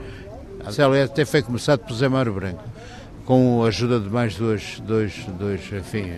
A 0.64 0.70
célula 0.70 1.04
até 1.04 1.24
foi 1.24 1.42
começado 1.42 1.80
por 1.80 1.94
Zé 1.94 2.08
Mário 2.08 2.32
Branco, 2.32 2.62
com 3.24 3.64
a 3.64 3.68
ajuda 3.68 3.98
de 3.98 4.08
mais 4.08 4.36
duas, 4.36 4.80
dois, 4.80 5.26
dois, 5.38 5.60
enfim, 5.72 6.12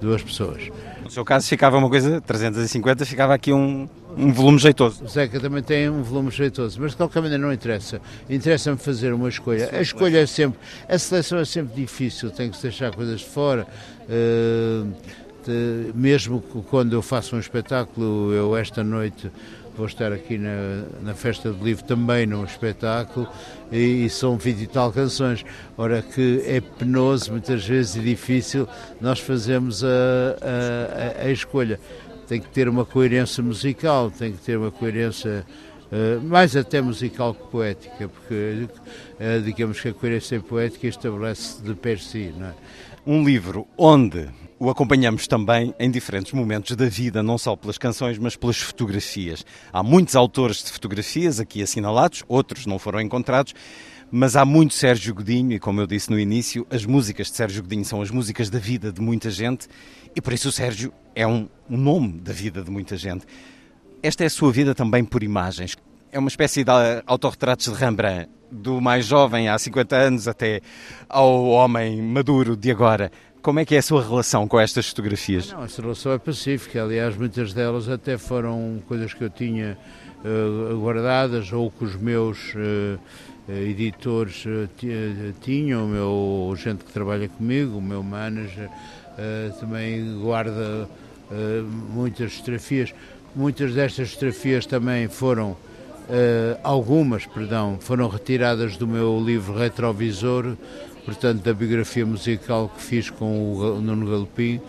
duas 0.00 0.22
pessoas. 0.22 0.68
No 1.02 1.10
seu 1.10 1.24
caso 1.24 1.48
ficava 1.48 1.76
uma 1.76 1.88
coisa, 1.88 2.20
350, 2.20 3.04
ficava 3.04 3.34
aqui 3.34 3.52
um, 3.52 3.88
um 4.16 4.32
volume 4.32 4.58
jeitoso. 4.58 5.04
O 5.04 5.08
Zeca 5.08 5.40
também 5.40 5.62
tem 5.62 5.90
um 5.90 6.02
volume 6.02 6.30
jeitoso, 6.30 6.80
mas 6.80 6.92
de 6.92 6.96
qualquer 6.96 7.20
maneira 7.20 7.44
não 7.44 7.52
interessa. 7.52 8.00
Interessa-me 8.28 8.78
fazer 8.78 9.12
uma 9.12 9.28
escolha. 9.28 9.68
A 9.72 9.80
escolha 9.80 10.18
é 10.18 10.26
sempre, 10.26 10.60
a 10.88 10.96
seleção 10.96 11.38
é 11.38 11.44
sempre 11.44 11.74
difícil, 11.74 12.30
tem 12.30 12.48
que 12.48 12.56
se 12.56 12.62
deixar 12.62 12.94
coisas 12.94 13.20
de 13.20 13.26
fora. 13.26 13.66
Uh, 14.08 15.20
mesmo 15.94 16.40
quando 16.68 16.92
eu 16.92 17.02
faço 17.02 17.34
um 17.34 17.40
espetáculo, 17.40 18.32
eu 18.32 18.56
esta 18.56 18.84
noite 18.84 19.30
vou 19.76 19.86
estar 19.86 20.12
aqui 20.12 20.36
na, 20.38 20.84
na 21.02 21.14
Festa 21.14 21.52
do 21.52 21.64
Livro 21.64 21.84
também 21.84 22.26
num 22.26 22.44
espetáculo 22.44 23.28
e, 23.70 24.04
e, 24.04 24.10
são 24.10 24.36
20 24.36 24.60
e 24.60 24.66
tal 24.66 24.92
canções. 24.92 25.44
Ora 25.76 26.02
que 26.02 26.42
é 26.46 26.60
penoso 26.60 27.32
muitas 27.32 27.66
vezes 27.66 27.96
e 27.96 28.00
difícil 28.00 28.68
nós 29.00 29.20
fazemos 29.20 29.82
a, 29.84 29.88
a, 29.88 31.22
a, 31.22 31.26
a 31.26 31.30
escolha. 31.30 31.80
Tem 32.28 32.40
que 32.40 32.48
ter 32.48 32.68
uma 32.68 32.84
coerência 32.84 33.42
musical, 33.42 34.10
tem 34.10 34.32
que 34.32 34.38
ter 34.38 34.56
uma 34.56 34.70
coerência 34.70 35.44
Uh, 35.90 36.22
mais 36.22 36.54
até 36.54 36.80
musical 36.80 37.34
que 37.34 37.48
poética, 37.48 38.08
porque 38.08 38.68
uh, 39.18 39.42
digamos 39.42 39.80
que 39.80 39.88
a 39.88 39.92
coerência 39.92 40.38
poética 40.38 40.86
estabelece 40.86 41.60
de 41.64 41.74
per 41.74 41.98
si. 41.98 42.32
É? 42.40 42.52
Um 43.04 43.24
livro 43.24 43.66
onde 43.76 44.28
o 44.60 44.68
acompanhamos 44.68 45.26
também 45.26 45.74
em 45.78 45.90
diferentes 45.90 46.34
momentos 46.34 46.76
da 46.76 46.84
vida, 46.84 47.22
não 47.22 47.38
só 47.38 47.56
pelas 47.56 47.78
canções, 47.78 48.18
mas 48.18 48.36
pelas 48.36 48.58
fotografias. 48.58 49.42
Há 49.72 49.82
muitos 49.82 50.14
autores 50.14 50.62
de 50.62 50.70
fotografias 50.70 51.40
aqui 51.40 51.62
assinalados, 51.62 52.22
outros 52.28 52.66
não 52.66 52.78
foram 52.78 53.00
encontrados, 53.00 53.54
mas 54.10 54.36
há 54.36 54.44
muito 54.44 54.74
Sérgio 54.74 55.14
Godinho, 55.14 55.52
e 55.52 55.58
como 55.58 55.80
eu 55.80 55.86
disse 55.86 56.10
no 56.10 56.20
início, 56.20 56.66
as 56.68 56.84
músicas 56.84 57.28
de 57.28 57.36
Sérgio 57.38 57.62
Godinho 57.62 57.86
são 57.86 58.02
as 58.02 58.10
músicas 58.10 58.50
da 58.50 58.58
vida 58.58 58.92
de 58.92 59.00
muita 59.00 59.30
gente, 59.30 59.66
e 60.14 60.20
por 60.20 60.34
isso 60.34 60.50
o 60.50 60.52
Sérgio 60.52 60.92
é 61.14 61.26
um, 61.26 61.48
nome 61.66 62.20
da 62.20 62.34
vida 62.34 62.62
de 62.62 62.70
muita 62.70 62.98
gente. 62.98 63.24
Esta 64.02 64.24
é 64.24 64.26
a 64.26 64.30
sua 64.30 64.52
vida 64.52 64.74
também 64.74 65.06
por 65.06 65.22
imagens. 65.22 65.74
É 66.12 66.18
uma 66.18 66.28
espécie 66.28 66.64
de 66.64 66.70
autorretratos 67.06 67.72
de 67.72 67.78
Rembrandt, 67.78 68.28
do 68.50 68.80
mais 68.80 69.06
jovem 69.06 69.48
há 69.48 69.58
50 69.58 69.96
anos 69.96 70.28
até 70.28 70.60
ao 71.08 71.46
homem 71.46 72.02
maduro 72.02 72.56
de 72.56 72.70
agora. 72.70 73.10
Como 73.42 73.58
é 73.58 73.64
que 73.64 73.74
é 73.74 73.78
a 73.78 73.82
sua 73.82 74.02
relação 74.02 74.46
com 74.46 74.60
estas 74.60 74.88
fotografias? 74.90 75.50
Não, 75.50 75.64
essa 75.64 75.80
relação 75.80 76.12
é 76.12 76.18
pacífica. 76.18 76.82
Aliás, 76.82 77.16
muitas 77.16 77.54
delas 77.54 77.88
até 77.88 78.18
foram 78.18 78.82
coisas 78.86 79.14
que 79.14 79.24
eu 79.24 79.30
tinha 79.30 79.78
uh, 80.22 80.78
guardadas 80.78 81.50
ou 81.50 81.70
que 81.70 81.84
os 81.84 81.96
meus 81.96 82.54
uh, 82.54 83.00
editores 83.48 84.44
uh, 84.44 84.68
tinham, 85.40 85.86
o 85.86 85.88
meu 85.88 86.54
gente 86.54 86.84
que 86.84 86.92
trabalha 86.92 87.30
comigo, 87.30 87.78
o 87.78 87.82
meu 87.82 88.02
manager, 88.02 88.68
também 89.58 90.18
guarda 90.18 90.88
muitas 91.92 92.34
fotografias. 92.34 92.94
Muitas 93.34 93.74
destas 93.74 94.12
fotografias 94.12 94.64
também 94.64 95.08
foram, 95.08 95.54
algumas, 96.62 97.26
perdão, 97.26 97.76
foram 97.80 98.08
retiradas 98.08 98.78
do 98.78 98.86
meu 98.86 99.22
livro 99.22 99.58
Retrovisor, 99.58 100.56
portanto, 101.10 101.42
da 101.42 101.52
biografia 101.52 102.06
musical 102.06 102.68
que 102.68 102.80
fiz 102.80 103.10
com 103.10 103.52
o 103.56 103.80
Nuno 103.80 104.08
Galopim, 104.08 104.60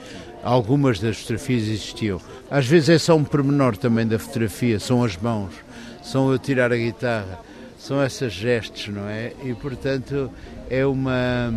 algumas 0.44 1.00
das 1.00 1.18
fotografias 1.18 1.68
existiam. 1.68 2.20
Às 2.50 2.66
vezes 2.66 2.90
é 2.90 2.98
só 2.98 3.16
um 3.16 3.24
pormenor 3.24 3.78
também 3.78 4.08
da 4.08 4.18
fotografia, 4.18 4.80
são 4.80 5.04
as 5.04 5.16
mãos, 5.16 5.54
são 6.02 6.32
eu 6.32 6.40
tirar 6.40 6.74
a 6.74 6.76
guitarra, 6.76 7.40
são 7.78 8.04
esses 8.04 8.34
gestos, 8.34 8.88
não 8.88 9.08
é? 9.08 9.34
E, 9.44 9.54
portanto, 9.54 10.32
é 10.68 10.84
uma... 10.84 11.54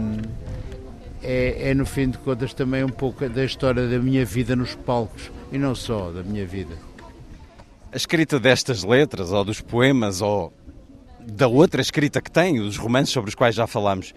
É, 1.22 1.70
é, 1.70 1.74
no 1.74 1.86
fim 1.86 2.10
de 2.10 2.18
contas 2.18 2.52
também 2.52 2.84
um 2.84 2.90
pouco 2.90 3.26
da 3.26 3.42
história 3.42 3.88
da 3.88 3.98
minha 3.98 4.26
vida 4.26 4.54
nos 4.54 4.74
palcos 4.74 5.32
e 5.50 5.56
não 5.56 5.74
só 5.74 6.10
da 6.10 6.22
minha 6.22 6.44
vida. 6.44 6.74
A 7.90 7.96
escrita 7.96 8.38
destas 8.38 8.84
letras 8.84 9.32
ou 9.32 9.42
dos 9.46 9.62
poemas 9.62 10.20
ou 10.20 10.52
da 11.26 11.48
outra 11.48 11.80
escrita 11.80 12.20
que 12.20 12.30
tem, 12.30 12.60
os 12.60 12.76
romances 12.76 13.14
sobre 13.14 13.30
os 13.30 13.34
quais 13.34 13.54
já 13.54 13.66
falámos, 13.66 14.12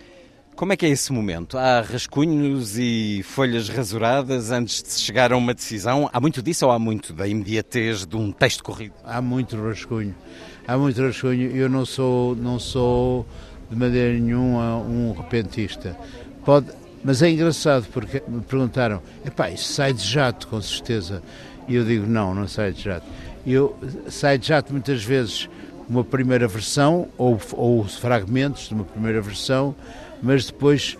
como 0.57 0.73
é 0.73 0.75
que 0.75 0.87
é 0.87 0.89
esse 0.89 1.13
momento? 1.13 1.55
Há 1.55 1.81
rascunhos 1.81 2.79
e 2.79 3.21
folhas 3.23 3.69
rasuradas 3.69 4.49
antes 4.49 4.81
de 4.81 4.89
se 4.91 5.01
chegar 5.01 5.31
a 5.31 5.37
uma 5.37 5.53
decisão? 5.53 6.09
Há 6.11 6.19
muito 6.19 6.41
disso 6.41 6.65
ou 6.65 6.71
há 6.71 6.79
muito 6.79 7.13
da 7.13 7.27
imediatez 7.27 8.07
de 8.07 8.17
um 8.17 8.31
texto 8.31 8.63
corrido? 8.63 8.95
Há 9.05 9.21
muito 9.21 9.55
rascunho. 9.55 10.15
Há 10.67 10.75
muito 10.75 10.99
rascunho. 10.99 11.55
Eu 11.55 11.69
não 11.69 11.85
sou, 11.85 12.35
não 12.35 12.57
sou 12.57 13.23
de 13.69 13.75
maneira 13.75 14.19
nenhuma 14.19 14.77
um 14.77 15.13
repentista. 15.15 15.95
Pode, 16.43 16.71
mas 17.03 17.21
é 17.21 17.29
engraçado 17.29 17.85
porque 17.93 18.23
me 18.27 18.41
perguntaram: 18.41 18.99
epá, 19.23 19.51
isso 19.51 19.71
sai 19.71 19.93
de 19.93 20.03
jato, 20.03 20.47
com 20.47 20.59
certeza. 20.59 21.21
E 21.67 21.75
eu 21.75 21.85
digo: 21.85 22.07
não, 22.07 22.33
não 22.33 22.47
sai 22.47 22.71
de 22.71 22.81
jato. 22.81 23.05
Eu 23.45 23.77
sai 24.09 24.39
de 24.39 24.47
jato 24.47 24.73
muitas 24.73 25.03
vezes 25.03 25.47
uma 25.87 26.03
primeira 26.03 26.47
versão 26.47 27.07
ou, 27.15 27.39
ou 27.53 27.83
fragmentos 27.83 28.67
de 28.67 28.73
uma 28.73 28.83
primeira 28.83 29.21
versão 29.21 29.75
mas 30.21 30.45
depois 30.45 30.97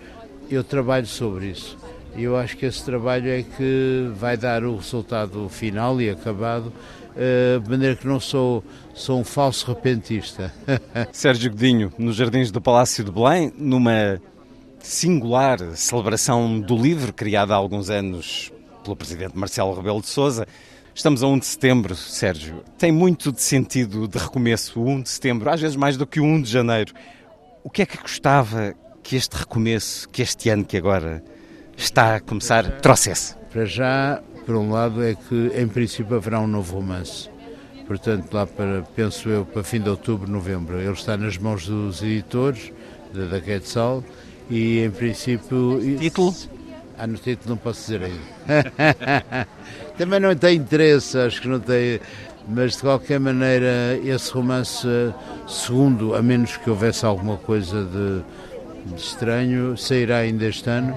eu 0.50 0.64
trabalho 0.64 1.06
sobre 1.06 1.46
isso. 1.48 1.76
E 2.16 2.24
eu 2.24 2.36
acho 2.36 2.56
que 2.56 2.66
esse 2.66 2.84
trabalho 2.84 3.30
é 3.30 3.42
que 3.42 4.10
vai 4.16 4.36
dar 4.36 4.64
o 4.64 4.76
resultado 4.76 5.48
final 5.48 6.00
e 6.00 6.10
acabado, 6.10 6.72
eh, 7.16 7.60
de 7.62 7.70
maneira 7.70 7.94
que 7.94 8.06
não 8.06 8.18
sou, 8.18 8.64
sou 8.94 9.20
um 9.20 9.24
falso 9.24 9.66
repentista. 9.66 10.52
Sérgio 11.12 11.50
Godinho, 11.50 11.92
nos 11.96 12.16
Jardins 12.16 12.50
do 12.50 12.60
Palácio 12.60 13.04
de 13.04 13.12
Belém, 13.12 13.52
numa 13.56 14.20
singular 14.80 15.58
celebração 15.76 16.58
do 16.60 16.76
livro, 16.76 17.12
criada 17.12 17.54
há 17.54 17.56
alguns 17.56 17.90
anos 17.90 18.52
pelo 18.82 18.96
presidente 18.96 19.36
Marcelo 19.36 19.74
Rebelo 19.74 20.00
de 20.00 20.08
Sousa. 20.08 20.46
Estamos 20.94 21.22
a 21.22 21.28
1 21.28 21.38
de 21.38 21.46
setembro, 21.46 21.94
Sérgio. 21.94 22.64
Tem 22.76 22.90
muito 22.90 23.30
de 23.30 23.42
sentido 23.42 24.08
de 24.08 24.18
recomeço, 24.18 24.80
o 24.80 24.88
1 24.88 25.02
de 25.02 25.08
setembro, 25.10 25.50
às 25.50 25.60
vezes 25.60 25.76
mais 25.76 25.96
do 25.96 26.06
que 26.06 26.18
o 26.18 26.24
1 26.24 26.42
de 26.42 26.50
janeiro. 26.50 26.92
O 27.62 27.70
que 27.70 27.82
é 27.82 27.86
que 27.86 27.96
gostava 27.98 28.74
que 29.08 29.16
este 29.16 29.38
recomeço, 29.38 30.06
que 30.10 30.20
este 30.20 30.50
ano 30.50 30.66
que 30.66 30.76
agora 30.76 31.24
está 31.74 32.16
a 32.16 32.20
começar, 32.20 32.70
trouxesse? 32.82 33.34
Para 33.50 33.64
já, 33.64 34.22
por 34.44 34.54
um 34.54 34.70
lado, 34.70 35.02
é 35.02 35.14
que 35.14 35.50
em 35.56 35.66
princípio 35.66 36.14
haverá 36.14 36.38
um 36.38 36.46
novo 36.46 36.74
romance. 36.74 37.30
Portanto, 37.86 38.30
lá 38.34 38.46
para, 38.46 38.82
penso 38.94 39.30
eu, 39.30 39.46
para 39.46 39.64
fim 39.64 39.80
de 39.80 39.88
outubro, 39.88 40.30
novembro. 40.30 40.78
Ele 40.78 40.92
está 40.92 41.16
nas 41.16 41.38
mãos 41.38 41.66
dos 41.66 42.02
editores, 42.02 42.70
da, 43.14 43.24
da 43.24 43.40
Quetzal, 43.40 44.04
e 44.50 44.80
em 44.80 44.90
princípio. 44.90 45.80
Título? 45.98 46.34
Ah, 46.98 47.06
no 47.06 47.16
título 47.16 47.48
não 47.48 47.56
posso 47.56 47.80
dizer 47.80 48.02
ainda. 48.02 49.48
Também 49.96 50.20
não 50.20 50.36
tem 50.36 50.58
interesse, 50.58 51.16
acho 51.16 51.40
que 51.40 51.48
não 51.48 51.60
tem. 51.60 51.98
Mas 52.46 52.76
de 52.76 52.82
qualquer 52.82 53.18
maneira, 53.18 53.98
esse 54.04 54.30
romance, 54.32 54.86
segundo, 55.46 56.14
a 56.14 56.20
menos 56.20 56.58
que 56.58 56.68
houvesse 56.68 57.06
alguma 57.06 57.38
coisa 57.38 57.84
de 57.86 58.22
de 58.94 59.00
estranho, 59.00 59.76
sairá 59.76 60.18
ainda 60.18 60.46
este 60.46 60.68
ano. 60.68 60.96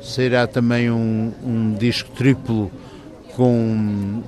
Sairá 0.00 0.46
também 0.46 0.90
um, 0.90 1.32
um 1.44 1.74
disco 1.74 2.10
triplo 2.10 2.70
com 3.34 3.52
um 3.52 4.22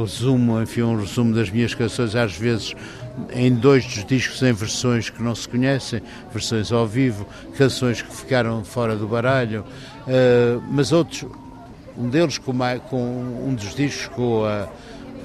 resumo, 0.00 0.60
enfim, 0.60 0.82
um 0.82 0.98
resumo 0.98 1.34
das 1.34 1.48
minhas 1.50 1.74
canções, 1.74 2.14
às 2.14 2.36
vezes 2.36 2.74
em 3.32 3.54
dois 3.54 3.84
dos 3.84 4.04
discos 4.04 4.42
em 4.42 4.52
versões 4.52 5.10
que 5.10 5.22
não 5.22 5.34
se 5.34 5.48
conhecem, 5.48 6.02
versões 6.32 6.72
ao 6.72 6.86
vivo, 6.86 7.26
canções 7.56 8.02
que 8.02 8.14
ficaram 8.14 8.64
fora 8.64 8.96
do 8.96 9.06
baralho, 9.06 9.64
uh, 10.06 10.62
mas 10.70 10.92
outros, 10.92 11.26
um 11.96 12.08
deles 12.08 12.38
com, 12.38 12.52
com, 12.88 13.46
um 13.46 13.54
dos 13.54 13.74
discos 13.74 14.08
com 14.08 14.44
a, 14.44 14.68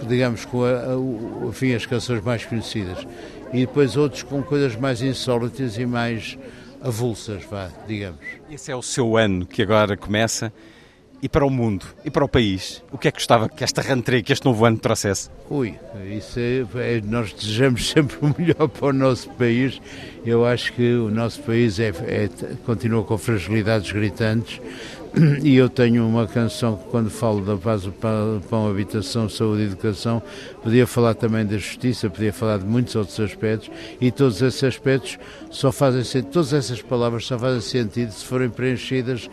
digamos, 0.07 0.45
com 0.45 0.63
a, 0.63 0.69
a, 0.69 1.47
enfim, 1.49 1.73
as 1.73 1.85
canções 1.85 2.23
mais 2.23 2.45
conhecidas, 2.45 3.05
e 3.53 3.59
depois 3.61 3.95
outros 3.95 4.23
com 4.23 4.41
coisas 4.43 4.75
mais 4.75 5.01
insólitas 5.01 5.77
e 5.77 5.85
mais 5.85 6.37
avulsas, 6.81 7.43
vá, 7.43 7.69
digamos. 7.87 8.19
Esse 8.49 8.71
é 8.71 8.75
o 8.75 8.81
seu 8.81 9.17
ano 9.17 9.45
que 9.45 9.61
agora 9.61 9.97
começa. 9.97 10.51
E 11.19 11.27
para 11.27 11.43
o 11.43 11.49
mundo, 11.49 11.83
e 12.05 12.11
para 12.11 12.23
o 12.23 12.29
país, 12.29 12.83
o 12.91 12.97
que 12.97 13.07
é 13.07 13.11
que 13.11 13.17
gostava 13.17 13.49
que 13.49 13.63
esta 13.63 13.81
rentrée, 13.81 14.21
que 14.21 14.31
este 14.31 14.45
novo 14.45 14.63
ano 14.63 14.77
trouxesse? 14.77 15.31
Ui, 15.49 15.73
isso 16.15 16.39
é, 16.39 16.59
é, 16.75 17.01
nós 17.01 17.33
desejamos 17.33 17.89
sempre 17.89 18.17
o 18.21 18.35
melhor 18.37 18.67
para 18.67 18.87
o 18.89 18.93
nosso 18.93 19.27
país. 19.31 19.81
Eu 20.23 20.45
acho 20.45 20.71
que 20.73 20.93
o 20.93 21.09
nosso 21.09 21.41
país 21.41 21.79
é, 21.79 21.87
é, 21.87 22.29
continua 22.67 23.03
com 23.03 23.17
fragilidades 23.17 23.91
gritantes 23.91 24.61
e 25.43 25.55
eu 25.55 25.69
tenho 25.69 26.07
uma 26.07 26.27
canção 26.27 26.77
que 26.77 26.85
quando 26.85 27.09
falo 27.09 27.43
da 27.43 27.57
paz, 27.57 27.83
pão, 28.49 28.69
habitação, 28.69 29.27
saúde 29.29 29.63
e 29.63 29.65
educação, 29.65 30.21
podia 30.63 30.85
falar 30.85 31.13
também 31.15 31.45
da 31.45 31.57
justiça, 31.57 32.09
podia 32.09 32.31
falar 32.31 32.59
de 32.59 32.65
muitos 32.65 32.95
outros 32.95 33.19
aspectos 33.19 33.69
e 33.99 34.11
todos 34.11 34.41
esses 34.41 34.63
aspectos 34.63 35.17
só 35.49 35.71
fazem 35.71 36.03
sentido, 36.03 36.31
todas 36.31 36.53
essas 36.53 36.81
palavras 36.81 37.25
só 37.25 37.37
fazem 37.37 37.61
sentido 37.61 38.11
se 38.11 38.25
forem 38.25 38.49
preenchidas 38.49 39.29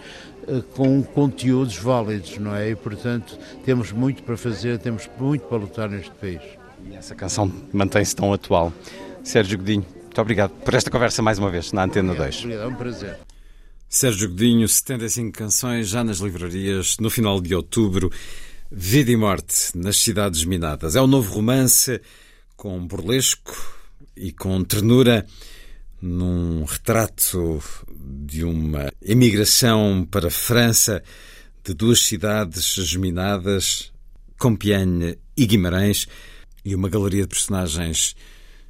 eh, 0.49 0.63
com 0.75 1.03
conteúdos 1.03 1.77
válidos, 1.77 2.39
não 2.39 2.55
é? 2.55 2.71
E 2.71 2.77
portanto 2.77 3.39
temos 3.65 3.93
muito 3.93 4.23
para 4.23 4.37
fazer, 4.37 4.79
temos 4.79 5.09
muito 5.19 5.43
para 5.43 5.59
lutar 5.59 5.89
neste 5.89 6.13
país. 6.13 6.43
E 6.89 6.95
essa 6.95 7.15
canção 7.15 7.51
mantém-se 7.73 8.15
tão 8.15 8.33
atual. 8.33 8.73
Sérgio 9.23 9.59
Godinho, 9.59 9.87
muito 10.03 10.21
obrigado 10.21 10.51
por 10.51 10.75
esta 10.75 10.91
conversa 10.91 11.23
mais 11.23 11.39
uma 11.39 11.51
vez 11.51 11.73
na 11.73 11.85
Antena 11.85 12.13
obrigado, 12.13 12.31
2. 12.31 12.45
Obrigado, 12.45 12.65
é 12.65 12.69
um 12.69 12.75
prazer. 12.75 13.34
Sérgio 13.95 14.29
Godinho, 14.29 14.67
75 14.67 15.31
canções 15.31 15.89
já 15.89 16.03
nas 16.03 16.19
livrarias 16.19 16.97
no 16.99 17.09
final 17.09 17.41
de 17.41 17.55
outubro. 17.55 18.11
Vida 18.69 19.13
e 19.13 19.17
Morte 19.17 19.71
nas 19.73 19.99
Cidades 19.99 20.45
Minadas. 20.45 20.97
É 20.97 21.01
um 21.01 21.07
novo 21.07 21.33
romance 21.33 22.01
com 22.57 22.85
burlesco 22.85 23.55
e 24.17 24.33
com 24.33 24.65
ternura 24.65 25.25
num 26.03 26.65
retrato 26.65 27.63
de 27.97 28.43
uma 28.43 28.93
emigração 29.01 30.05
para 30.11 30.27
a 30.27 30.31
França 30.31 31.01
de 31.65 31.73
duas 31.73 32.01
cidades 32.01 32.75
geminadas, 32.75 33.93
Compiègne 34.37 35.21
e 35.37 35.47
Guimarães, 35.47 36.09
e 36.65 36.75
uma 36.75 36.89
galeria 36.89 37.23
de 37.23 37.29
personagens 37.29 38.17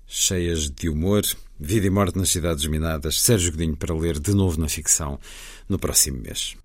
cheias 0.06 0.68
de 0.68 0.86
humor. 0.90 1.22
Vida 1.58 1.86
e 1.86 1.90
Morte 1.90 2.18
nas 2.18 2.30
Cidades 2.30 2.66
Minadas, 2.66 3.20
Sérgio 3.20 3.52
Godinho 3.52 3.76
para 3.76 3.94
ler 3.94 4.18
de 4.18 4.34
novo 4.34 4.60
na 4.60 4.68
ficção 4.68 5.18
no 5.68 5.78
próximo 5.78 6.20
mês. 6.20 6.56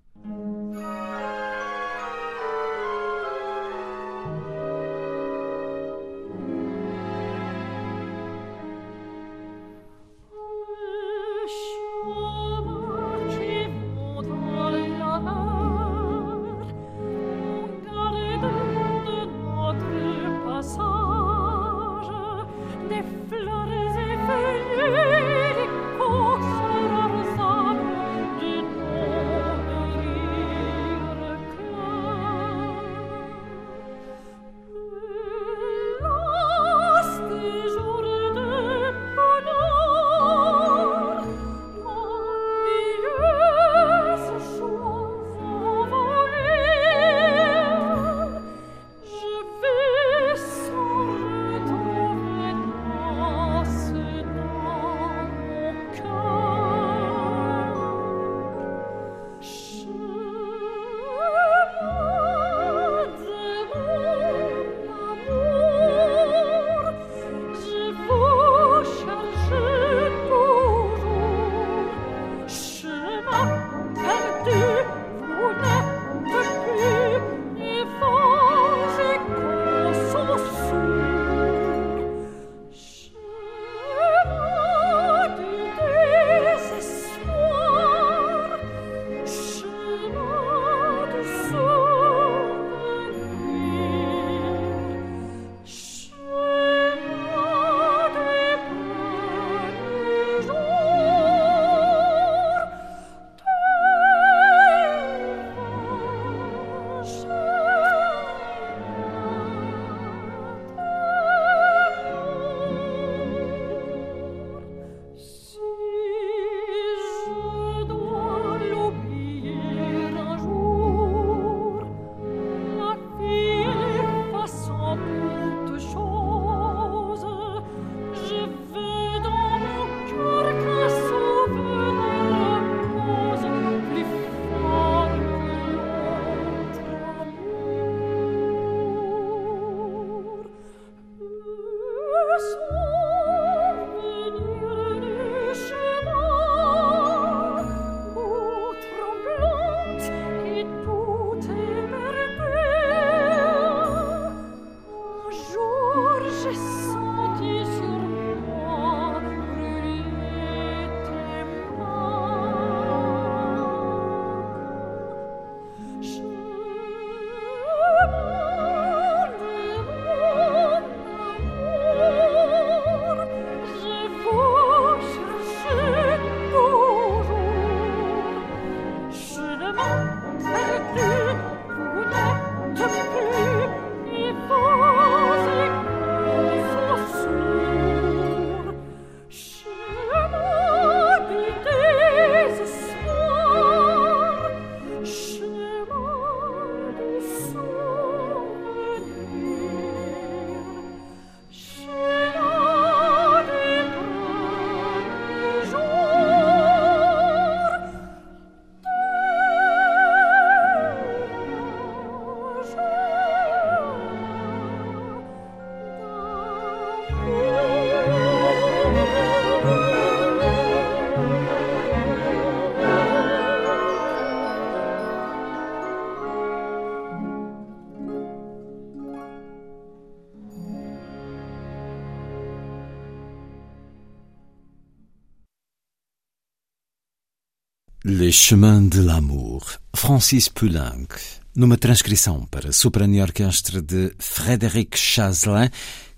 Les 238.10 238.32
Chemins 238.32 238.82
de 238.82 239.02
l'Amour, 239.02 239.64
Francis 239.94 240.48
Poulenc, 240.48 241.14
numa 241.54 241.76
transcrição 241.76 242.44
para 242.44 242.72
soprano 242.72 243.14
e 243.14 243.22
orquestra 243.22 243.80
de 243.80 244.12
Frédéric 244.18 244.98
Chaslin, 244.98 245.70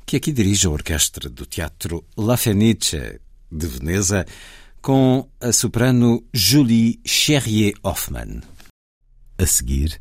que 0.06 0.16
aqui 0.16 0.32
dirige 0.32 0.66
a 0.66 0.70
orquestra 0.70 1.28
do 1.28 1.44
Teatro 1.44 2.02
La 2.16 2.38
Fenice 2.38 3.20
de 3.50 3.66
Veneza, 3.66 4.24
com 4.80 5.28
a 5.38 5.52
soprano 5.52 6.24
Julie 6.32 6.98
Cherrier-Hoffmann. 7.04 8.40
A 9.36 9.46
seguir, 9.46 10.00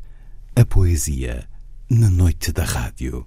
a 0.56 0.64
poesia 0.64 1.46
na 1.90 2.08
noite 2.08 2.52
da 2.52 2.64
rádio. 2.64 3.26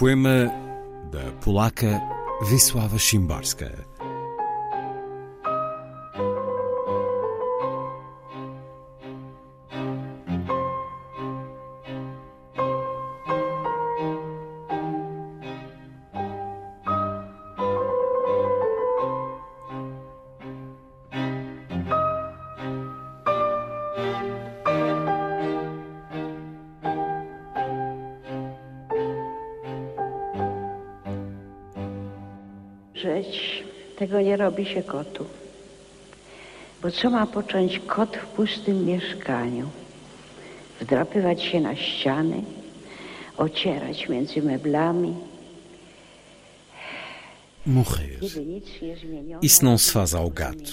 Poema 0.00 0.48
da 1.12 1.20
polaca 1.44 2.00
Wisława 2.50 2.98
Szymborska. 2.98 3.66
Tego 33.98 34.20
nie 34.20 34.36
robi 34.36 34.66
się 34.66 34.82
kotu. 34.82 35.26
Bo 36.82 36.90
co 36.90 37.10
ma 37.10 37.26
począć 37.26 37.78
kot 37.78 38.16
w 38.16 38.26
pustym 38.26 38.86
mieszkaniu? 38.86 39.68
Wdrapywać 40.80 41.42
się 41.42 41.60
na 41.60 41.76
ściany, 41.76 42.42
ocierać 43.36 44.08
między 44.08 44.42
meblami. 44.42 45.14
Morrer. 47.66 48.20
Isso 49.42 49.64
não 49.64 49.78
se 49.78 49.92
faz 49.92 50.14
ao 50.14 50.30
gato. 50.30 50.72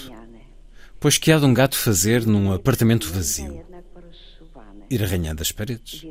Pois 0.99 1.17
que 1.19 1.31
há 1.31 1.39
de 1.39 1.45
um 1.45 1.53
gato 1.53 1.77
fazer 1.77 2.25
num 2.25 2.51
apartamento 2.51 3.11
vazio? 3.11 3.65
Ir 4.89 5.03
arranhando 5.03 5.41
as 5.41 5.51
paredes, 5.51 6.05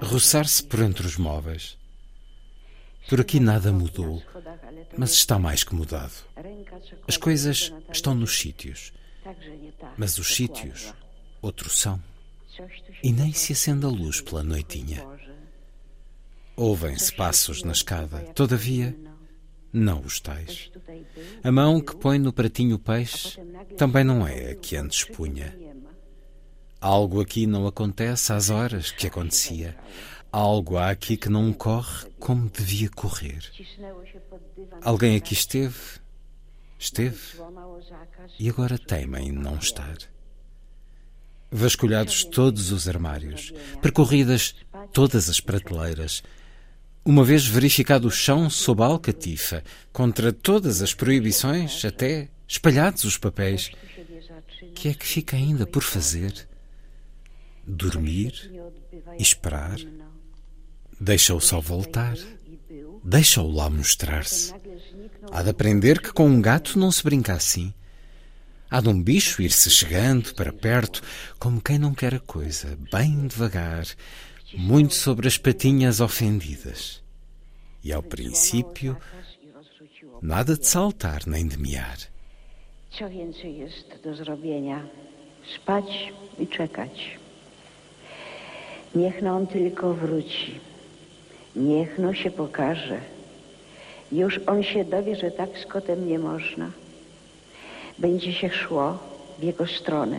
roçar-se 0.00 0.64
por 0.64 0.80
entre 0.80 1.06
os 1.06 1.16
móveis. 1.16 1.79
Por 3.10 3.20
aqui 3.20 3.40
nada 3.40 3.72
mudou, 3.72 4.22
mas 4.96 5.10
está 5.10 5.36
mais 5.36 5.64
que 5.64 5.74
mudado. 5.74 6.12
As 7.08 7.16
coisas 7.16 7.72
estão 7.92 8.14
nos 8.14 8.38
sítios, 8.38 8.92
mas 9.98 10.16
os 10.16 10.32
sítios 10.32 10.94
outros 11.42 11.80
são. 11.80 12.00
E 13.02 13.10
nem 13.10 13.32
se 13.32 13.52
acende 13.52 13.84
a 13.84 13.88
luz 13.88 14.20
pela 14.20 14.44
noitinha. 14.44 15.04
Ouvem-se 16.54 17.12
passos 17.12 17.64
na 17.64 17.72
escada, 17.72 18.20
todavia, 18.32 18.96
não 19.72 20.02
os 20.02 20.20
tais. 20.20 20.70
A 21.42 21.50
mão 21.50 21.80
que 21.80 21.96
põe 21.96 22.16
no 22.16 22.32
pratinho 22.32 22.76
o 22.76 22.78
peixe 22.78 23.40
também 23.76 24.04
não 24.04 24.24
é 24.24 24.52
a 24.52 24.54
que 24.54 24.76
antes 24.76 25.02
punha. 25.02 25.52
Algo 26.80 27.20
aqui 27.20 27.44
não 27.44 27.66
acontece 27.66 28.32
às 28.32 28.50
horas 28.50 28.92
que 28.92 29.08
acontecia. 29.08 29.76
Algo 30.32 30.76
há 30.76 30.90
aqui 30.90 31.16
que 31.16 31.28
não 31.28 31.52
corre 31.52 32.08
como 32.18 32.48
devia 32.48 32.88
correr. 32.88 33.42
Alguém 34.82 35.16
aqui 35.16 35.32
esteve, 35.32 35.76
esteve, 36.78 37.18
e 38.38 38.48
agora 38.48 38.78
teima 38.78 39.20
em 39.20 39.32
não 39.32 39.56
estar. 39.56 39.96
Vasculhados 41.50 42.24
todos 42.24 42.70
os 42.70 42.88
armários, 42.88 43.52
percorridas 43.82 44.54
todas 44.92 45.28
as 45.28 45.40
prateleiras, 45.40 46.22
uma 47.04 47.24
vez 47.24 47.46
verificado 47.46 48.06
o 48.06 48.10
chão 48.10 48.48
sob 48.48 48.82
a 48.82 48.86
alcatifa, 48.86 49.64
contra 49.92 50.32
todas 50.32 50.80
as 50.80 50.94
proibições, 50.94 51.84
até 51.84 52.28
espalhados 52.46 53.02
os 53.04 53.18
papéis, 53.18 53.72
que 54.80 54.88
é 54.88 54.94
que 54.94 55.06
fica 55.06 55.36
ainda 55.36 55.66
por 55.66 55.82
fazer? 55.82 56.48
Dormir 57.66 58.32
esperar? 59.18 59.78
Deixa-o 61.00 61.40
só 61.40 61.60
voltar. 61.60 62.14
Deixa-o 63.02 63.50
lá 63.50 63.70
mostrar-se. 63.70 64.52
Há 65.32 65.42
de 65.42 65.50
aprender 65.50 66.00
que 66.00 66.12
com 66.12 66.26
um 66.26 66.42
gato 66.42 66.78
não 66.78 66.92
se 66.92 67.02
brinca 67.02 67.32
assim. 67.32 67.72
Há 68.70 68.80
de 68.80 68.88
um 68.88 69.02
bicho 69.02 69.40
ir-se 69.40 69.70
chegando 69.70 70.34
para 70.34 70.52
perto, 70.52 71.02
como 71.38 71.60
quem 71.60 71.78
não 71.78 71.94
quer 71.94 72.14
a 72.14 72.20
coisa, 72.20 72.78
bem 72.92 73.26
devagar, 73.26 73.84
muito 74.54 74.94
sobre 74.94 75.26
as 75.26 75.38
patinhas 75.38 76.00
ofendidas. 76.00 77.02
E 77.82 77.92
ao 77.92 78.02
princípio, 78.02 78.96
nada 80.20 80.56
de 80.56 80.66
saltar 80.66 81.22
nem 81.26 81.48
de 81.48 81.56
miar. 81.56 81.98
Co 82.90 83.08
więcej 83.08 83.58
jest 83.58 84.02
do 84.04 84.14
zrobienia? 84.14 84.86
Spać 85.56 86.12
i 86.38 86.46
czekać. 86.46 87.18
Niech 88.94 89.20
tylko 89.52 89.94
wróci. 89.94 90.69
Niech 91.56 91.98
no 91.98 92.14
się 92.14 92.30
pokaże. 92.30 93.00
Już 94.12 94.40
on 94.46 94.62
się 94.62 94.84
dowie, 94.84 95.16
że 95.16 95.30
tak 95.30 95.58
z 95.58 95.66
kotem 95.66 96.08
nie 96.08 96.18
można. 96.18 96.70
Będzie 97.98 98.32
się 98.32 98.50
szło 98.50 98.98
w 99.38 99.42
jego 99.42 99.66
stronę, 99.66 100.18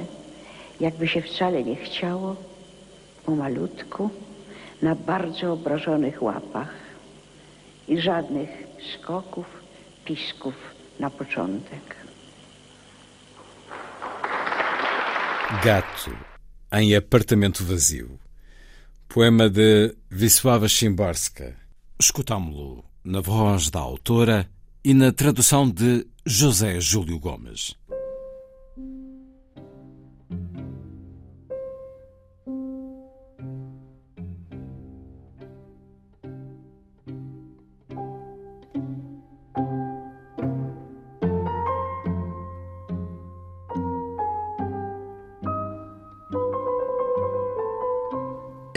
jakby 0.79 1.07
się 1.07 1.21
wcale 1.21 1.63
nie 1.63 1.75
chciało, 1.75 2.35
pomalutku, 3.25 4.09
na 4.81 4.95
bardzo 4.95 5.53
obrażonych 5.53 6.23
łapach 6.23 6.73
i 7.87 8.01
żadnych 8.01 8.49
skoków, 8.93 9.45
pisków 10.05 10.53
na 10.99 11.09
początek. 11.09 11.95
Gato 15.63 16.11
em 16.71 16.97
Apartamento 16.97 17.63
Vazio. 17.63 18.30
Poema 19.13 19.49
de 19.49 19.93
Wisława 20.11 20.69
Szymborska. 20.69 21.43
Escutámo-lo 21.99 22.83
na 23.03 23.19
voz 23.19 23.69
da 23.69 23.79
autora 23.79 24.45
e 24.85 24.93
na 24.93 25.11
tradução 25.11 25.69
de 25.69 26.07
José 26.25 26.79
Júlio 26.79 27.19
Gomes. 27.19 27.75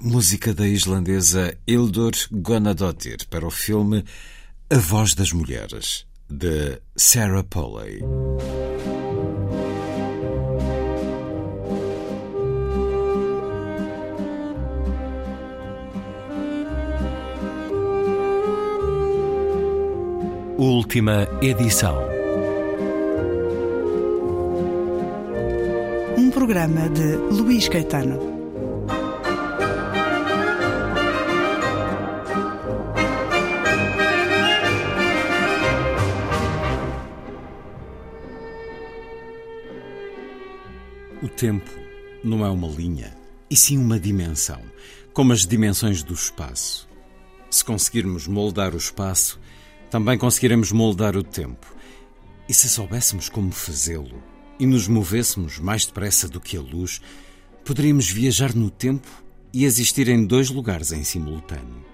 Música 0.00 0.54
da 0.54 0.66
islandesa 0.66 1.56
Hildur 1.66 2.12
Gunnadóttir 2.30 3.26
para 3.28 3.46
o 3.46 3.50
filme 3.50 4.04
A 4.70 4.78
Voz 4.78 5.14
das 5.14 5.32
Mulheres, 5.32 6.06
de 6.28 6.80
Sarah 6.96 7.44
Polley. 7.44 8.02
Última 20.56 21.26
edição. 21.40 21.96
Um 26.18 26.30
programa 26.30 26.88
de 26.90 27.16
Luís 27.34 27.66
Caetano. 27.68 28.29
Tempo 41.40 41.70
não 42.22 42.44
é 42.44 42.50
uma 42.50 42.68
linha, 42.68 43.16
e 43.48 43.56
sim 43.56 43.78
uma 43.78 43.98
dimensão, 43.98 44.60
como 45.10 45.32
as 45.32 45.46
dimensões 45.46 46.02
do 46.02 46.12
espaço. 46.12 46.86
Se 47.50 47.64
conseguirmos 47.64 48.28
moldar 48.28 48.74
o 48.74 48.76
espaço, 48.76 49.40
também 49.90 50.18
conseguiremos 50.18 50.70
moldar 50.70 51.16
o 51.16 51.22
tempo. 51.22 51.66
E 52.46 52.52
se 52.52 52.68
soubéssemos 52.68 53.30
como 53.30 53.50
fazê-lo 53.52 54.22
e 54.58 54.66
nos 54.66 54.86
movêssemos 54.86 55.58
mais 55.58 55.86
depressa 55.86 56.28
do 56.28 56.42
que 56.42 56.58
a 56.58 56.60
luz, 56.60 57.00
poderíamos 57.64 58.10
viajar 58.10 58.54
no 58.54 58.68
tempo 58.68 59.08
e 59.50 59.64
existir 59.64 60.08
em 60.08 60.26
dois 60.26 60.50
lugares 60.50 60.92
em 60.92 61.02
simultâneo. 61.02 61.86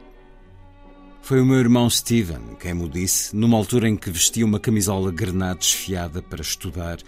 Foi 1.23 1.41
o 1.41 1.47
meu 1.47 1.61
irmão 1.61 1.89
Steven 1.89 2.57
quem 2.59 2.75
me 2.75 2.89
disse, 2.89 3.37
numa 3.37 3.57
altura 3.57 3.89
em 3.89 3.97
que 3.97 4.11
vestia 4.11 4.45
uma 4.45 4.59
camisola 4.59 5.13
granada 5.13 5.61
desfiada 5.61 6.21
para 6.21 6.43
estudar 6.43 6.99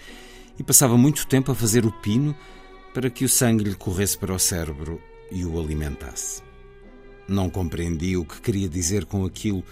e 0.59 0.63
passava 0.63 0.97
muito 0.97 1.27
tempo 1.27 1.53
a 1.53 1.55
fazer 1.55 1.87
o 1.87 1.93
pino 1.93 2.35
para 2.93 3.11
que 3.11 3.25
o 3.25 3.29
sangue 3.29 3.65
lhe 3.65 3.75
corresse 3.75 4.19
para 4.19 4.35
o 4.35 4.39
cérebro 4.39 5.01
e 5.31 5.45
o 5.45 5.59
alimentasse. 5.59 6.43
Não 7.29 7.51
compreendi 7.51 8.17
o 8.17 8.25
que 8.25 8.41
queria 8.41 8.69
dizer 8.69 9.05
com 9.05 9.25
aquilo 9.25 9.63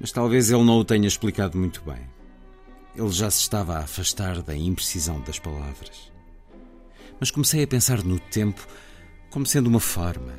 mas 0.00 0.12
talvez 0.12 0.50
ele 0.50 0.64
não 0.64 0.78
o 0.78 0.84
tenha 0.84 1.06
explicado 1.06 1.58
muito 1.58 1.82
bem. 1.82 2.10
Ele 2.94 3.10
já 3.10 3.30
se 3.30 3.40
estava 3.40 3.76
a 3.76 3.84
afastar 3.84 4.42
da 4.42 4.54
imprecisão 4.54 5.20
das 5.20 5.38
palavras. 5.38 6.12
Mas 7.18 7.30
comecei 7.30 7.62
a 7.62 7.68
pensar 7.68 8.02
no 8.02 8.18
tempo 8.18 8.66
como 9.30 9.46
sendo 9.46 9.68
uma 9.68 9.80
forma, 9.80 10.34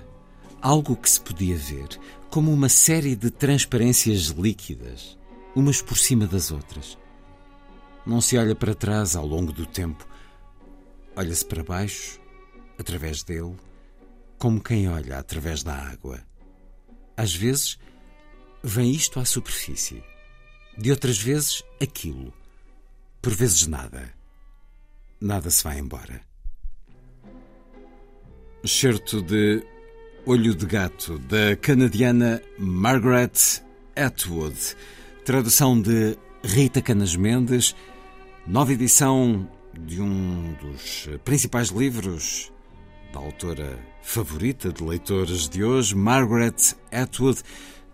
algo 0.62 0.96
que 0.96 1.10
se 1.10 1.20
podia 1.20 1.56
ver, 1.56 1.88
como 2.30 2.52
uma 2.52 2.70
série 2.70 3.16
de 3.16 3.32
transparências 3.32 4.28
líquidas, 4.28 5.18
umas 5.56 5.82
por 5.82 5.98
cima 5.98 6.28
das 6.28 6.52
outras. 6.52 6.98
Não 8.06 8.20
se 8.20 8.38
olha 8.38 8.56
para 8.56 8.76
trás 8.76 9.16
ao 9.16 9.26
longo 9.26 9.51
do 9.51 9.66
tempo, 9.66 10.06
olha-se 11.16 11.45
para 11.45 11.64
baixo, 11.64 12.20
através 12.78 13.24
dele, 13.24 13.56
como 14.38 14.62
quem 14.62 14.89
olha 14.89 15.20
através 15.20 15.64
da 15.64 15.74
água. 15.74 16.22
Às 17.16 17.34
vezes, 17.34 17.78
vem 18.62 18.91
isto 18.91 19.20
à 19.20 19.26
superfície, 19.26 20.04
de 20.78 20.91
outras 20.91 21.18
vezes 21.18 21.64
aquilo, 21.82 22.34
por 23.22 23.34
vezes 23.34 23.68
nada. 23.68 24.14
Nada 25.22 25.49
se 25.49 25.64
vai 25.64 25.80
embora. 25.80 26.20
Certo 28.66 29.22
de 29.22 29.64
Olho 30.26 30.56
de 30.56 30.66
Gato, 30.66 31.20
da 31.20 31.56
canadiana 31.56 32.41
Margaret 32.58 33.62
Atwood. 33.95 34.76
Tradução 35.26 35.82
de 35.82 36.18
Rita 36.43 36.82
Canas 36.82 37.16
Mendes. 37.16 37.76
Nova 38.46 38.74
edição 38.74 39.48
de 39.74 40.02
um 40.02 40.54
dos 40.62 41.08
principais 41.24 41.70
livros 41.70 42.52
da 43.14 43.20
autora 43.20 43.80
favorita 44.02 44.70
de 44.70 44.84
leitores 44.84 45.48
de 45.48 45.64
hoje, 45.64 45.96
Margaret 45.96 46.76
Atwood 46.91 47.41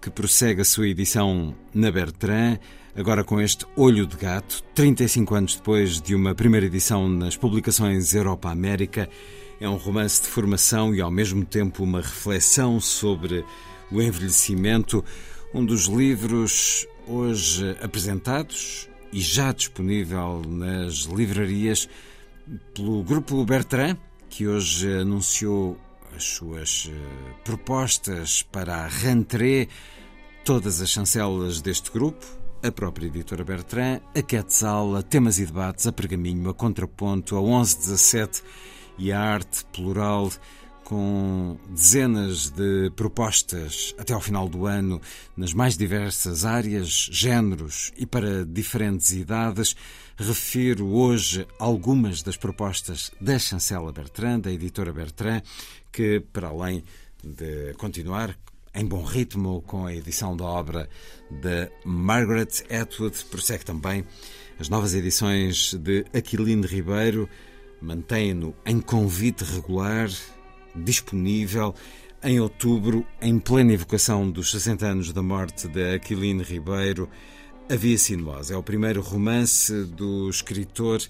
que 0.02 0.10
prossegue 0.10 0.62
a 0.62 0.66
sua 0.66 0.88
edição 0.88 1.54
na 1.72 1.92
Bertrand, 1.92 2.58
agora 2.96 3.24
com 3.24 3.40
este 3.40 3.64
Olho 3.76 4.08
de 4.08 4.16
Gato, 4.18 4.64
35 4.74 5.36
anos 5.36 5.56
depois 5.56 6.02
de 6.02 6.16
uma 6.16 6.34
primeira 6.34 6.66
edição 6.66 7.08
nas 7.08 7.38
publicações 7.38 8.16
Europa-América. 8.16 9.08
É 9.60 9.70
um 9.70 9.76
romance 9.76 10.22
de 10.22 10.30
formação 10.30 10.96
e, 10.96 11.02
ao 11.02 11.12
mesmo 11.12 11.46
tempo, 11.46 11.84
uma 11.84 12.02
reflexão 12.02 12.80
sobre 12.80 13.46
o 13.92 14.02
envelhecimento. 14.02 15.04
Um 15.54 15.64
dos 15.64 15.86
livros 15.86 16.88
hoje 17.06 17.78
apresentados 17.82 18.90
e 19.12 19.22
já 19.22 19.52
disponível 19.52 20.42
nas 20.48 21.04
livrarias 21.04 21.88
pelo 22.74 23.04
Grupo 23.04 23.44
Bertrand, 23.46 23.98
que 24.30 24.48
hoje 24.48 25.00
anunciou 25.00 25.78
as 26.16 26.24
suas 26.24 26.90
eh, 26.92 27.34
propostas 27.44 28.44
para 28.44 28.84
a 28.84 28.88
rentrée, 28.88 29.68
todas 30.44 30.82
as 30.82 30.90
chancelas 30.90 31.62
deste 31.62 31.92
grupo, 31.92 32.26
a 32.62 32.72
própria 32.72 33.08
editora 33.08 33.44
Bertrand, 33.44 34.02
a 34.16 34.22
Quetzal, 34.22 34.96
a 34.96 35.02
Temas 35.02 35.40
e 35.40 35.46
Debates, 35.46 35.88
a 35.88 35.92
Pergaminho, 35.92 36.50
a 36.50 36.54
Contraponto, 36.54 37.38
a 37.38 37.42
1117 37.42 38.44
e 38.98 39.12
a 39.12 39.20
Arte 39.20 39.64
Plural, 39.66 40.30
com 40.90 41.56
dezenas 41.70 42.50
de 42.50 42.90
propostas 42.96 43.94
até 43.96 44.12
ao 44.12 44.20
final 44.20 44.50
do 44.50 44.66
ano 44.66 45.00
nas 45.38 45.54
mais 45.54 45.78
diversas 45.78 46.46
áreas, 46.46 47.08
géneros 47.12 47.94
e 47.96 48.08
para 48.08 48.44
diferentes 48.44 49.12
idades. 49.12 49.76
Refiro 50.18 50.88
hoje 50.88 51.48
algumas 51.60 52.24
das 52.24 52.36
propostas 52.36 53.12
da 53.22 53.38
chancela 53.38 53.94
Bertrand, 53.94 54.40
da 54.40 54.52
editora 54.52 54.92
Bertrand, 54.92 55.44
que, 55.92 56.22
para 56.34 56.48
além 56.48 56.84
de 57.24 57.72
continuar 57.76 58.36
em 58.74 58.84
bom 58.84 59.04
ritmo 59.04 59.62
com 59.62 59.86
a 59.86 59.94
edição 59.94 60.36
da 60.36 60.46
obra 60.46 60.90
de 61.30 61.70
Margaret 61.86 62.64
Atwood, 62.68 63.26
prossegue 63.26 63.64
também 63.64 64.04
as 64.60 64.70
novas 64.70 64.96
edições 64.96 65.76
de 65.76 66.04
Aquiline 66.16 66.66
Ribeiro, 66.66 67.30
mantém-no 67.80 68.56
em 68.66 68.82
convite 68.82 69.44
regular, 69.44 70.10
disponível 70.76 71.74
em 72.22 72.40
outubro, 72.40 73.06
em 73.22 73.40
plena 73.40 73.74
evocação 73.74 74.30
dos 74.30 74.52
60 74.52 74.86
anos 74.86 75.14
da 75.14 75.22
morte 75.22 75.68
de 75.68 75.96
Aquiline 75.96 76.44
Ribeiro, 76.44 77.10
A 77.70 77.76
Via 77.76 77.98
Sinuosa. 77.98 78.54
É 78.54 78.58
o 78.58 78.64
primeiro 78.64 79.02
romance 79.02 79.86
do 79.86 80.30
escritor 80.30 81.02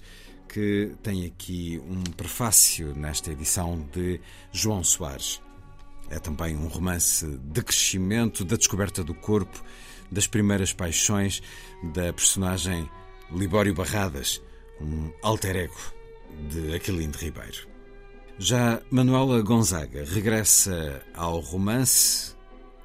que 0.48 0.92
tem 1.02 1.26
aqui 1.26 1.80
um 1.88 2.02
prefácio 2.02 2.94
nesta 2.94 3.30
edição 3.32 3.86
de 3.92 4.20
João 4.52 4.82
Soares. 4.82 5.40
É 6.10 6.18
também 6.18 6.56
um 6.56 6.66
romance 6.66 7.26
de 7.26 7.62
crescimento, 7.62 8.44
da 8.44 8.56
descoberta 8.56 9.04
do 9.04 9.14
corpo, 9.14 9.62
das 10.10 10.26
primeiras 10.26 10.72
paixões 10.72 11.40
da 11.94 12.12
personagem 12.12 12.88
Libório 13.32 13.72
Barradas, 13.72 14.42
um 14.80 15.12
alter 15.22 15.56
ego 15.56 15.80
de 16.48 16.74
Aquilino 16.74 17.14
Ribeiro. 17.16 17.69
Já 18.42 18.80
Manuela 18.90 19.42
Gonzaga 19.42 20.02
regressa 20.02 21.02
ao 21.12 21.40
romance, 21.40 22.34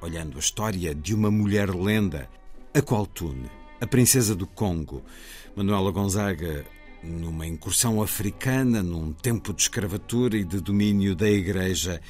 olhando 0.02 0.36
a 0.36 0.38
história 0.38 0.94
de 0.94 1.14
uma 1.14 1.30
mulher 1.30 1.74
lenda, 1.74 2.28
a 2.74 2.82
Qualtune, 2.82 3.50
a 3.80 3.86
princesa 3.86 4.34
do 4.34 4.46
Congo. 4.46 5.02
Manuela 5.56 5.90
Gonzaga 5.90 6.66
numa 7.02 7.46
incursão 7.46 8.02
africana, 8.02 8.82
num 8.82 9.14
tempo 9.14 9.54
de 9.54 9.62
escravatura 9.62 10.36
e 10.36 10.44
de 10.44 10.60
domínio 10.60 11.16
da 11.16 11.30
Igreja 11.30 12.02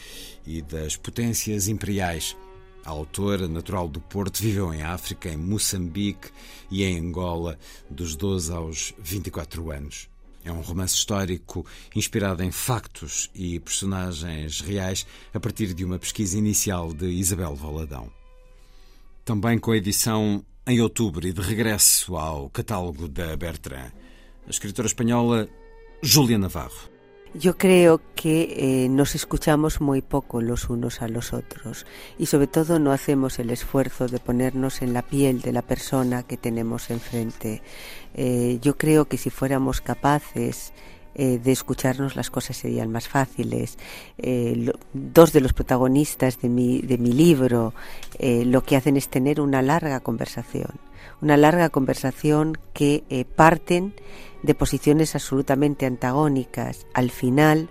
e 0.45 0.61
das 0.61 0.97
potências 0.97 1.69
imperiais. 1.69 2.37
A 2.85 2.91
autora, 2.91 3.47
natural 3.47 3.87
do 3.87 4.01
Porto, 4.01 4.43
viveu 4.43 4.75
em 4.75 4.83
África, 4.83 5.29
em 5.29 5.37
Moçambique 5.37 6.31
e 6.69 6.83
em 6.83 6.99
Angola, 6.99 7.57
dos 7.89 8.17
12 8.17 8.53
aos 8.53 8.93
24 8.99 9.71
anos. 9.71 10.16
É 10.47 10.53
um 10.53 10.61
romance 10.61 10.95
histórico 10.95 11.67
inspirado 11.95 12.41
em 12.43 12.53
factos 12.53 13.29
e 13.35 13.59
personagens 13.59 14.61
reais 14.61 15.05
a 15.35 15.41
partir 15.41 15.75
de 15.75 15.85
uma 15.85 15.99
pesquisa 15.99 16.39
inicial 16.39 16.95
de 16.95 17.07
Isabel 17.07 17.57
Valadão. 17.57 18.09
Também 19.25 19.59
com 19.59 19.73
a 19.73 19.77
edição 19.77 20.45
em 20.65 20.81
outubro 20.81 21.27
e 21.27 21.33
de 21.33 21.41
regresso 21.41 22.17
ao 22.17 22.49
catálogo 22.49 23.09
da 23.09 23.37
Bertrand 23.37 23.91
escritora 24.49 24.87
española 24.87 25.49
Julia 26.01 26.39
Navarro. 26.39 26.96
Yo 27.39 27.59
creo 27.59 28.01
que 28.15 28.85
eh, 28.85 28.89
nos 28.89 29.15
escuchamos 29.15 29.83
muy 29.83 30.01
poco 30.01 30.41
los 30.41 30.71
unos 30.71 31.03
a 31.03 31.09
los 31.09 31.35
otros 31.35 31.85
y 32.19 32.27
sobre 32.27 32.47
todo 32.47 32.79
no 32.79 32.93
hacemos 32.93 33.39
el 33.39 33.51
esfuerzo 33.51 34.09
de 34.09 34.19
ponernos 34.19 34.81
en 34.81 34.95
la 34.95 35.03
piel 35.03 35.43
de 35.43 35.53
la 35.53 35.61
persona 35.61 36.23
que 36.23 36.39
tenemos 36.39 36.89
enfrente. 36.89 37.63
Eh, 38.15 38.59
yo 38.63 38.79
creo 38.79 39.05
que 39.05 39.19
si 39.19 39.29
fuéramos 39.29 39.83
capaces 39.83 40.73
eh, 41.15 41.39
de 41.39 41.53
escucharnos 41.53 42.17
las 42.17 42.31
cosas 42.31 42.57
serían 42.57 42.91
más 42.91 43.07
fáciles. 43.07 43.77
Eh, 44.17 44.73
dos 44.95 45.35
de 45.35 45.43
los 45.43 45.53
protagonistas 45.53 46.41
de 46.41 46.49
mi, 46.49 46.81
de 46.81 46.97
mi 46.97 47.13
libro 47.13 47.75
lo 48.19 48.63
que 48.63 48.77
hacen 48.77 48.97
es 48.97 49.09
tener 49.09 49.43
una 49.43 49.61
larga 49.61 50.01
conversación, 50.01 50.71
una 51.21 51.37
larga 51.37 51.71
conversación 51.71 52.59
que 52.73 53.27
parten 53.37 53.95
de 54.43 54.55
posiciones 54.55 55.15
absolutamente 55.15 55.87
antagónicas. 55.87 56.87
Al 56.95 57.11
final 57.11 57.69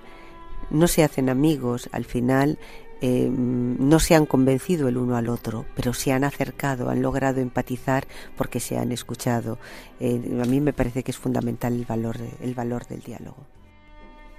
no 0.69 0.87
se 0.87 1.03
hacen 1.03 1.29
amigos, 1.29 1.89
al 1.91 2.05
final 2.05 2.57
eh, 3.01 3.29
no 3.29 3.99
se 3.99 4.15
han 4.15 4.25
convencido 4.25 4.87
el 4.87 4.97
uno 4.97 5.17
al 5.17 5.29
otro, 5.29 5.65
pero 5.75 5.93
se 5.93 6.11
han 6.11 6.23
acercado, 6.23 6.89
han 6.89 7.01
logrado 7.01 7.41
empatizar 7.41 8.07
porque 8.37 8.59
se 8.59 8.77
han 8.77 8.91
escuchado. 8.91 9.59
Eh, 9.99 10.39
a 10.41 10.45
mí 10.45 10.61
me 10.61 10.73
parece 10.73 11.03
que 11.03 11.11
es 11.11 11.17
fundamental 11.17 11.73
el 11.73 11.85
valor, 11.85 12.17
el 12.41 12.53
valor 12.53 12.87
del 12.87 13.01
diálogo. 13.01 13.45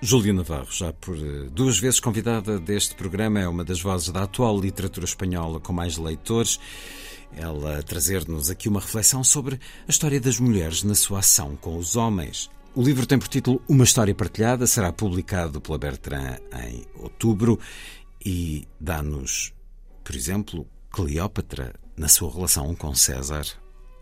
Júlia 0.02 0.34
Navarro, 0.34 0.70
já 0.70 0.92
por 0.92 1.16
eh, 1.16 1.48
duas 1.50 1.78
vezes 1.80 2.00
convidada 2.00 2.58
deste 2.58 2.94
programa, 2.94 3.40
é 3.40 3.48
uma 3.48 3.64
das 3.64 3.80
vozes 3.80 4.10
da 4.10 4.24
atual 4.24 4.58
literatura 4.58 5.06
espanhola 5.06 5.58
com 5.58 5.72
mais 5.72 5.96
leitores. 5.96 6.60
Ela 7.34 7.82
trazer-nos 7.82 8.50
aqui 8.50 8.68
uma 8.68 8.80
reflexão 8.80 9.22
sobre 9.24 9.60
a 9.86 9.90
história 9.90 10.20
das 10.20 10.38
mulheres 10.38 10.82
na 10.82 10.94
sua 10.94 11.20
ação 11.20 11.56
com 11.56 11.76
os 11.76 11.96
homens. 11.96 12.50
O 12.74 12.82
livro 12.82 13.06
tem 13.06 13.18
por 13.18 13.28
título 13.28 13.62
Uma 13.68 13.84
História 13.84 14.14
Partilhada, 14.14 14.66
será 14.66 14.92
publicado 14.92 15.60
pela 15.60 15.78
Bertrand 15.78 16.38
em 16.68 16.84
outubro 16.94 17.58
e 18.24 18.66
dá-nos, 18.78 19.54
por 20.04 20.14
exemplo, 20.14 20.66
Cleópatra 20.90 21.74
na 21.96 22.08
sua 22.08 22.30
relação 22.32 22.74
com 22.74 22.94
César 22.94 23.46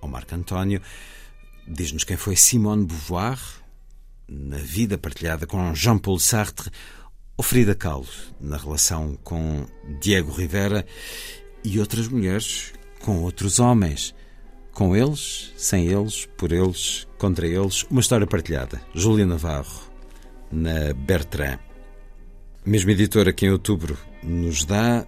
ou 0.00 0.08
Marco 0.08 0.34
António. 0.34 0.80
Diz-nos 1.68 2.04
quem 2.04 2.16
foi 2.16 2.36
Simone 2.36 2.84
Beauvoir 2.84 3.38
na 4.28 4.58
vida 4.58 4.98
partilhada 4.98 5.46
com 5.46 5.74
Jean-Paul 5.74 6.18
Sartre 6.18 6.70
ou 7.36 7.44
Frida 7.44 7.74
Kahlo 7.74 8.06
na 8.40 8.56
relação 8.56 9.16
com 9.22 9.66
Diego 10.00 10.32
Rivera 10.32 10.84
e 11.62 11.78
outras 11.78 12.08
mulheres 12.08 12.72
com 13.04 13.22
outros 13.22 13.60
homens. 13.60 14.14
Com 14.72 14.96
eles, 14.96 15.52
sem 15.56 15.86
eles, 15.86 16.26
por 16.36 16.50
eles, 16.50 17.06
contra 17.16 17.46
eles, 17.46 17.84
uma 17.84 18.00
história 18.00 18.26
partilhada. 18.26 18.80
Júlia 18.92 19.24
Navarro, 19.24 19.82
na 20.50 20.92
Bertrand. 20.94 21.60
Mesma 22.66 22.90
editora 22.90 23.32
que 23.32 23.46
em 23.46 23.50
outubro 23.50 23.96
nos 24.22 24.64
dá 24.64 25.06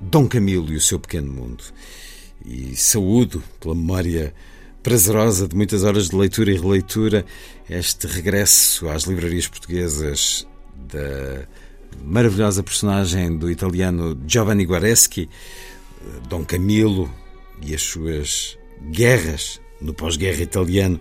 Dom 0.00 0.28
Camilo 0.28 0.72
e 0.72 0.76
o 0.76 0.80
seu 0.80 1.00
pequeno 1.00 1.32
mundo. 1.32 1.64
E 2.44 2.76
saúdo 2.76 3.42
pela 3.58 3.74
memória 3.74 4.32
prazerosa 4.82 5.48
de 5.48 5.56
muitas 5.56 5.82
horas 5.82 6.10
de 6.10 6.16
leitura 6.16 6.52
e 6.52 6.58
releitura 6.58 7.24
este 7.68 8.06
regresso 8.06 8.86
às 8.88 9.04
livrarias 9.04 9.48
portuguesas 9.48 10.46
da 10.76 11.48
maravilhosa 12.04 12.62
personagem 12.62 13.36
do 13.36 13.50
italiano 13.50 14.20
Giovanni 14.26 14.64
Guareschi, 14.64 15.28
Dom 16.28 16.44
Camilo 16.44 17.12
e 17.62 17.74
as 17.74 17.82
suas 17.82 18.58
guerras 18.90 19.60
no 19.80 19.94
pós-guerra 19.94 20.42
italiano 20.42 21.00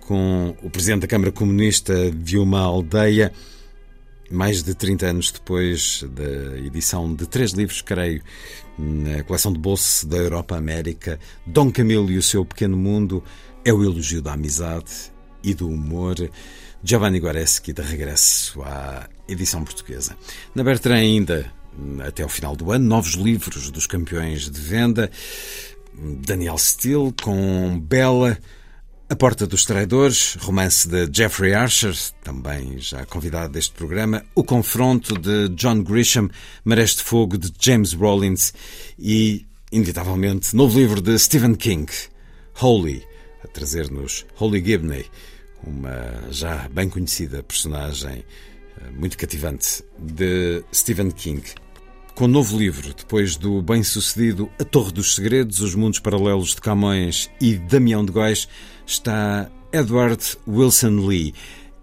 com 0.00 0.54
o 0.62 0.70
presidente 0.70 1.02
da 1.02 1.06
Câmara 1.06 1.32
Comunista 1.32 2.10
de 2.10 2.38
uma 2.38 2.60
aldeia 2.60 3.32
mais 4.30 4.62
de 4.62 4.74
30 4.74 5.06
anos 5.06 5.30
depois 5.30 6.04
da 6.10 6.58
edição 6.58 7.14
de 7.14 7.26
três 7.26 7.52
livros, 7.52 7.82
creio, 7.82 8.22
na 8.78 9.22
coleção 9.22 9.52
de 9.52 9.58
bolso 9.58 10.06
da 10.06 10.16
Europa 10.16 10.56
América, 10.56 11.18
Dom 11.46 11.70
Camilo 11.70 12.10
e 12.10 12.18
o 12.18 12.22
seu 12.22 12.44
pequeno 12.44 12.76
mundo 12.76 13.22
é 13.64 13.72
o 13.72 13.82
elogio 13.82 14.20
da 14.20 14.32
amizade 14.32 15.12
e 15.42 15.54
do 15.54 15.68
humor. 15.68 16.16
Giovanni 16.82 17.18
Guareschi 17.18 17.72
de 17.72 17.80
regresso 17.80 18.60
à 18.62 19.08
edição 19.26 19.64
portuguesa. 19.64 20.16
Na 20.54 20.62
Bertrand 20.62 20.96
ainda, 20.96 21.50
até 22.06 22.22
ao 22.22 22.28
final 22.28 22.54
do 22.56 22.72
ano, 22.72 22.84
novos 22.84 23.14
livros 23.14 23.70
dos 23.70 23.86
campeões 23.86 24.50
de 24.50 24.60
venda. 24.60 25.10
Daniel 26.26 26.58
Steele 26.58 27.14
com 27.22 27.78
Bela, 27.78 28.38
a 29.08 29.14
Porta 29.14 29.46
dos 29.46 29.64
Traidores, 29.64 30.34
romance 30.40 30.88
de 30.88 31.08
Jeffrey 31.12 31.54
Archer, 31.54 31.94
também 32.22 32.78
já 32.78 33.04
convidado 33.04 33.52
deste 33.52 33.72
programa, 33.72 34.24
O 34.34 34.42
Confronto 34.42 35.16
de 35.18 35.50
John 35.50 35.82
Grisham, 35.82 36.30
Marés 36.64 36.96
de 36.96 37.02
Fogo 37.02 37.38
de 37.38 37.52
James 37.60 37.92
Rollins 37.92 38.52
e, 38.98 39.46
inevitavelmente, 39.70 40.56
novo 40.56 40.78
livro 40.78 41.00
de 41.00 41.18
Stephen 41.18 41.54
King, 41.54 41.92
Holy, 42.60 43.04
a 43.44 43.48
trazer-nos 43.48 44.26
Holy 44.38 44.64
Gibney, 44.64 45.06
uma 45.62 46.32
já 46.32 46.68
bem 46.68 46.88
conhecida 46.88 47.42
personagem 47.42 48.24
eh, 48.80 48.90
muito 48.90 49.16
cativante 49.16 49.84
de 49.98 50.64
Stephen 50.72 51.10
King. 51.10 51.42
Com 52.14 52.28
novo 52.28 52.56
livro, 52.56 52.94
depois 52.94 53.34
do 53.34 53.60
bem-sucedido 53.60 54.48
A 54.56 54.62
Torre 54.62 54.92
dos 54.92 55.16
Segredos, 55.16 55.58
Os 55.58 55.74
Mundos 55.74 55.98
Paralelos 55.98 56.50
de 56.50 56.60
Camões 56.60 57.28
e 57.40 57.56
Damião 57.56 58.04
de 58.04 58.12
Góis, 58.12 58.46
está 58.86 59.50
Edward 59.72 60.22
Wilson 60.46 61.08
Lee. 61.08 61.34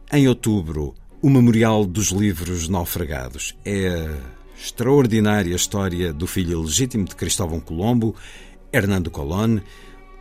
Em 0.10 0.30
outubro, 0.30 0.96
o 1.22 1.30
Memorial 1.30 1.86
dos 1.86 2.12
Livros 2.12 2.70
Naufragados. 2.70 3.58
É 3.66 3.90
a 3.90 4.58
extraordinária 4.58 5.54
história 5.54 6.14
do 6.14 6.26
filho 6.26 6.62
legítimo 6.62 7.04
de 7.04 7.16
Cristóvão 7.18 7.60
Colombo, 7.60 8.16
Hernando 8.72 9.12
Colón, 9.12 9.60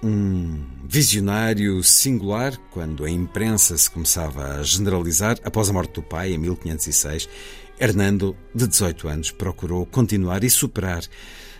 um 0.02 0.60
visionário 0.84 1.84
singular 1.84 2.58
quando 2.72 3.04
a 3.04 3.10
imprensa 3.10 3.78
se 3.78 3.88
começava 3.88 4.56
a 4.56 4.62
generalizar 4.64 5.38
após 5.44 5.70
a 5.70 5.72
morte 5.72 5.92
do 5.92 6.02
pai 6.02 6.32
em 6.32 6.38
1506. 6.38 7.28
Hernando, 7.80 8.36
de 8.54 8.68
18 8.68 9.08
anos, 9.08 9.30
procurou 9.30 9.86
continuar 9.86 10.44
e 10.44 10.50
superar 10.50 11.02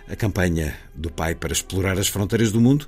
a 0.07 0.15
campanha 0.15 0.77
do 0.95 1.11
pai 1.11 1.35
para 1.35 1.51
explorar 1.51 1.99
as 1.99 2.09
fronteiras 2.09 2.53
do 2.53 2.61
mundo, 2.61 2.87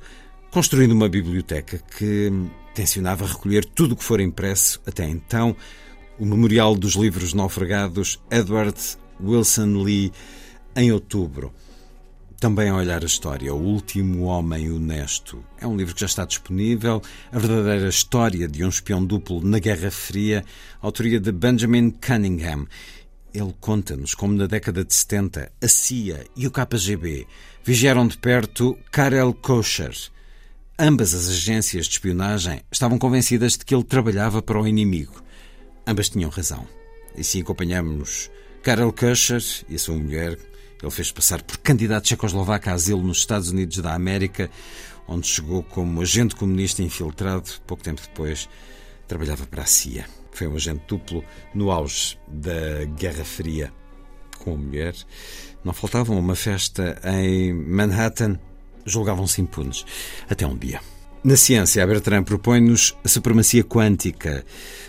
construindo 0.51 0.93
uma 0.93 1.09
biblioteca 1.09 1.79
que 1.97 2.31
tensionava 2.75 3.27
recolher 3.27 3.65
tudo 3.65 3.93
o 3.93 3.97
que 3.97 4.05
for 4.05 4.21
impresso 4.21 4.83
até 4.87 5.09
então. 5.09 5.57
O 6.19 6.27
Memorial 6.27 6.77
dos 6.77 6.95
Livros 6.95 7.33
Naufragados, 7.33 8.21
Edward 8.31 8.79
Wilson 9.19 9.83
Lee, 9.83 10.13
em 10.77 10.93
outubro. 10.93 11.55
Também 12.39 12.69
a 12.69 12.75
olhar 12.75 13.03
a 13.03 13.07
história, 13.07 13.55
O 13.55 13.63
Último 13.63 14.25
Homem 14.25 14.71
Honesto. 14.71 15.43
É 15.59 15.67
um 15.67 15.77
livro 15.77 15.95
que 15.95 16.01
já 16.01 16.07
está 16.07 16.25
disponível. 16.25 17.01
A 17.31 17.39
verdadeira 17.39 17.89
história 17.89 18.49
de 18.49 18.65
um 18.65 18.69
espião 18.69 19.03
duplo 19.03 19.41
na 19.43 19.61
Guerra 19.61 19.93
Fria, 19.93 20.45
autoria 20.83 21.21
de 21.21 21.31
Benjamin 21.31 21.91
Cunningham. 21.91 22.67
Ele 23.35 23.55
conta-nos 23.61 24.15
como 24.15 24.35
na 24.35 24.47
década 24.47 24.85
de 24.85 24.93
70 24.93 25.51
a 25.61 25.69
CIA 25.69 26.27
e 26.37 26.47
o 26.47 26.51
KGB 26.51 27.27
vigiaram 27.65 28.07
de 28.07 28.19
perto 28.19 28.79
Karel 28.91 29.33
Kosher, 29.33 29.95
Ambas 30.79 31.15
as 31.15 31.29
agências 31.29 31.87
de 31.87 31.93
espionagem 31.93 32.63
estavam 32.71 32.99
convencidas 32.99 33.57
de 33.57 33.65
que 33.65 33.75
ele 33.75 33.85
trabalhava 33.85 34.43
para 34.43 34.61
o 34.61 34.67
inimigo. 34.67 35.23
Ambas 35.87 36.09
tinham 36.09 36.31
razão. 36.31 36.67
E 37.15 37.23
sim 37.23 37.43
acompanhamos 37.43 38.31
Karel 38.63 38.93
Kuscher 38.93 39.43
e 39.69 39.77
a 39.77 39.79
sua 39.79 39.97
mulher. 39.97 40.37
Ele 40.83 40.91
fez 40.91 41.13
passar 41.13 41.43
por 41.43 41.59
candidato 41.59 42.09
checoslovaco 42.09 42.71
a 42.71 42.73
asilo 42.73 43.03
nos 43.03 43.19
Estados 43.19 43.51
Unidos 43.51 43.79
da 43.79 43.95
América, 43.95 44.51
onde 45.07 45.29
chegou 45.29 45.63
como 45.63 46.01
agente 46.01 46.35
comunista 46.35 46.83
infiltrado. 46.83 47.49
Pouco 47.67 47.85
tempo 47.85 48.01
depois, 48.01 48.49
trabalhava 49.07 49.47
para 49.47 49.63
a 49.63 49.67
CIA. 49.67 50.22
Foi 50.33 50.47
um 50.47 50.55
agente 50.55 50.83
duplo 50.89 51.25
no 51.55 51.71
auge 51.71 52.19
da 52.27 52.85
Guerra 52.97 53.25
Fria. 53.25 53.73
Com 54.39 54.55
a 54.55 54.57
mulher, 54.57 54.95
não 55.65 55.73
faltava 55.73 56.13
uma 56.13 56.35
festa 56.35 57.01
em 57.05 57.53
Manhattan 57.55 58.39
julgavam-se 58.85 59.41
impunes. 59.41 59.85
Até 60.29 60.47
um 60.47 60.57
dia. 60.57 60.81
Na 61.25 61.37
ciência, 61.37 61.83
a 61.83 61.87
Bertrand 61.87 62.25
propõe-nos 62.25 62.97
a 63.05 63.09
supremacia 63.09 63.63
quântica 63.63 64.45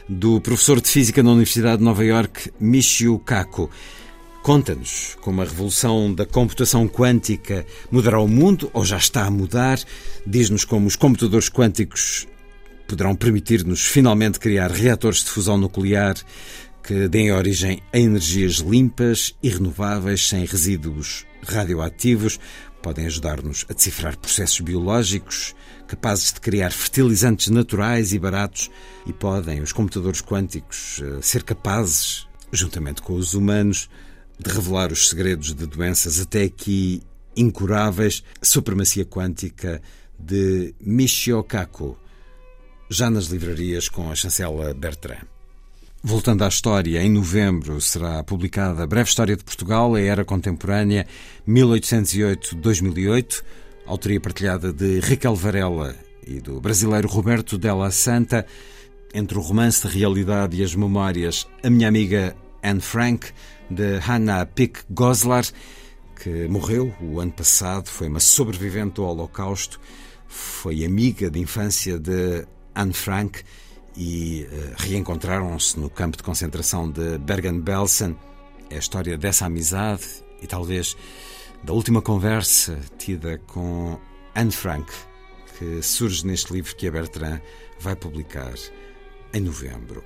do 0.09 0.41
professor 0.41 0.81
de 0.81 0.89
física 0.89 1.21
na 1.21 1.31
Universidade 1.31 1.77
de 1.77 1.83
Nova 1.83 2.03
York, 2.03 2.51
Michio 2.59 3.19
Kaku. 3.19 3.69
Conta-nos 4.41 5.15
como 5.21 5.41
a 5.41 5.45
revolução 5.45 6.13
da 6.13 6.25
computação 6.25 6.87
quântica 6.87 7.65
mudará 7.91 8.19
o 8.19 8.27
mundo, 8.27 8.69
ou 8.73 8.83
já 8.83 8.97
está 8.97 9.25
a 9.25 9.31
mudar. 9.31 9.79
Diz-nos 10.25 10.65
como 10.65 10.87
os 10.87 10.95
computadores 10.95 11.49
quânticos 11.49 12.27
poderão 12.93 13.15
permitir-nos 13.15 13.87
finalmente 13.87 14.39
criar 14.39 14.69
reatores 14.69 15.23
de 15.23 15.31
fusão 15.31 15.57
nuclear 15.57 16.15
que 16.83 17.07
deem 17.07 17.31
origem 17.31 17.81
a 17.91 17.97
energias 17.97 18.57
limpas 18.57 19.35
e 19.41 19.49
renováveis, 19.49 20.29
sem 20.29 20.45
resíduos 20.45 21.25
radioativos, 21.41 22.39
podem 22.83 23.07
ajudar-nos 23.07 23.65
a 23.67 23.73
decifrar 23.73 24.15
processos 24.15 24.59
biológicos 24.59 25.55
capazes 25.87 26.33
de 26.33 26.39
criar 26.39 26.71
fertilizantes 26.71 27.47
naturais 27.49 28.13
e 28.13 28.19
baratos 28.19 28.69
e 29.07 29.13
podem 29.13 29.59
os 29.61 29.71
computadores 29.71 30.21
quânticos 30.21 31.01
eh, 31.01 31.19
ser 31.19 31.41
capazes, 31.41 32.27
juntamente 32.51 33.01
com 33.01 33.13
os 33.13 33.33
humanos, 33.33 33.89
de 34.37 34.51
revelar 34.51 34.91
os 34.91 35.09
segredos 35.09 35.51
de 35.55 35.65
doenças 35.65 36.19
até 36.19 36.43
aqui 36.43 37.01
incuráveis. 37.35 38.23
Supremacia 38.39 39.03
Quântica 39.03 39.81
de 40.19 40.75
Michio 40.79 41.43
Kaku, 41.43 41.97
já 42.89 43.09
nas 43.09 43.25
livrarias 43.25 43.89
com 43.89 44.11
a 44.11 44.15
chancela 44.15 44.73
Bertrand. 44.73 45.27
Voltando 46.05 46.43
à 46.43 46.49
história, 46.49 47.01
em 47.01 47.09
novembro 47.09 47.79
será 47.79 48.21
publicada 48.23 48.83
a 48.83 48.87
Breve 48.87 49.07
História 49.07 49.37
de 49.37 49.43
Portugal, 49.43 49.95
a 49.95 50.01
Era 50.01 50.25
Contemporânea, 50.25 51.07
1808-2008, 51.47 53.41
autoria 53.85 54.19
partilhada 54.19 54.73
de 54.73 54.99
Raquel 54.99 55.33
Varela 55.33 55.95
e 56.27 56.41
do 56.41 56.59
brasileiro 56.59 57.07
Roberto 57.07 57.57
Della 57.57 57.89
Santa, 57.89 58.45
entre 59.13 59.37
o 59.37 59.41
romance 59.41 59.87
de 59.87 59.93
realidade 59.93 60.57
e 60.57 60.63
as 60.63 60.75
memórias 60.75 61.47
A 61.63 61.69
Minha 61.69 61.87
Amiga 61.87 62.35
Anne 62.61 62.81
Frank, 62.81 63.27
de 63.69 63.97
Hannah 63.99 64.45
Pick 64.45 64.79
Goslar, 64.89 65.45
que 66.21 66.47
morreu 66.49 66.93
o 67.01 67.21
ano 67.21 67.31
passado, 67.31 67.87
foi 67.87 68.09
uma 68.09 68.19
sobrevivente 68.19 68.95
do 68.95 69.05
Holocausto, 69.05 69.79
foi 70.27 70.83
amiga 70.83 71.29
de 71.29 71.39
infância 71.39 71.97
de 71.97 72.45
Anne 72.75 72.93
Frank 72.93 73.43
e 73.95 74.47
uh, 74.51 74.73
reencontraram-se 74.77 75.79
no 75.79 75.89
campo 75.89 76.17
de 76.17 76.23
concentração 76.23 76.89
de 76.89 77.17
Bergen-Belsen. 77.19 78.17
É 78.69 78.75
a 78.75 78.79
história 78.79 79.17
dessa 79.17 79.45
amizade 79.45 80.03
e 80.41 80.47
talvez 80.47 80.95
da 81.63 81.73
última 81.73 82.01
conversa 82.01 82.79
tida 82.97 83.37
com 83.47 83.99
Anne 84.35 84.51
Frank, 84.51 84.91
que 85.57 85.81
surge 85.81 86.25
neste 86.25 86.51
livro 86.51 86.75
que 86.75 86.87
a 86.87 86.91
Bertrand 86.91 87.39
vai 87.79 87.95
publicar 87.95 88.53
em 89.33 89.41
novembro. 89.41 90.03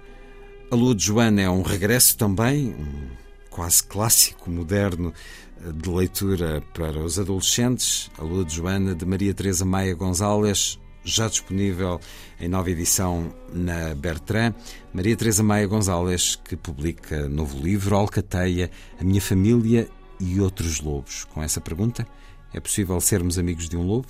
A 0.69 0.75
Lua 0.75 0.93
de 0.93 1.03
Joana 1.03 1.41
é 1.41 1.49
um 1.49 1.61
regresso 1.61 2.17
também, 2.17 2.75
um 2.75 3.07
quase 3.49 3.83
clássico 3.83 4.51
moderno 4.51 5.13
eh, 5.61 5.71
de 5.71 5.89
leitura 5.89 6.61
para 6.73 6.99
os 6.99 7.17
adolescentes. 7.17 8.11
A 8.17 8.23
Lua 8.23 8.45
de 8.45 8.53
Joana, 8.53 8.93
de 8.93 9.05
Maria 9.05 9.33
Teresa 9.33 9.65
Maia 9.65 9.95
Gonzalez, 9.95 10.79
já 11.09 11.27
disponível 11.27 11.99
em 12.39 12.47
nova 12.47 12.69
edição 12.69 13.33
na 13.53 13.95
Bertrand. 13.95 14.53
Maria 14.93 15.15
Teresa 15.15 15.41
Maia 15.41 15.65
Gonzalez, 15.65 16.35
que 16.35 16.55
publica 16.55 17.27
novo 17.29 17.57
livro, 17.57 17.95
Alcateia, 17.95 18.69
A 18.99 19.03
Minha 19.03 19.21
Família 19.21 19.89
e 20.19 20.39
Outros 20.39 20.81
Lobos. 20.81 21.23
Com 21.25 21.41
essa 21.41 21.61
pergunta, 21.61 22.07
é 22.53 22.59
possível 22.59 22.99
sermos 22.99 23.39
amigos 23.39 23.69
de 23.69 23.77
um 23.77 23.83
lobo? 23.83 24.07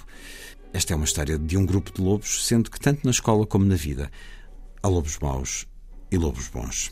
Esta 0.73 0.93
é 0.93 0.95
uma 0.95 1.05
história 1.05 1.37
de 1.37 1.57
um 1.57 1.65
grupo 1.65 1.91
de 1.93 2.01
lobos, 2.01 2.45
sendo 2.45 2.69
que 2.69 2.79
tanto 2.79 3.05
na 3.05 3.11
escola 3.11 3.45
como 3.45 3.65
na 3.65 3.75
vida 3.75 4.11
há 4.81 4.87
lobos 4.87 5.17
maus 5.19 5.65
e 6.11 6.17
lobos 6.17 6.47
bons. 6.47 6.91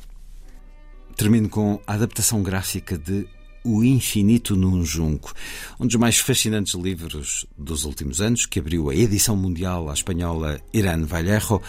Termino 1.16 1.50
com 1.50 1.80
a 1.86 1.94
adaptação 1.94 2.44
gráfica 2.44 2.98
de 2.98 3.28
o 3.66 3.84
Infinito 3.84 4.56
num 4.56 4.86
Junco, 4.86 5.34
um 5.80 5.88
dos 5.88 5.96
mais 5.96 6.20
fascinantes 6.20 6.76
livros 6.76 7.48
dos 7.58 7.84
últimos 7.84 8.22
anos, 8.22 8.46
que 8.46 8.60
abriu 8.60 8.90
a 8.90 8.96
edição 8.96 9.36
mundial 9.36 9.90
à 9.90 9.94
espanhola 9.94 10.62
Irán 10.72 11.04
Vallejo, 11.04 11.60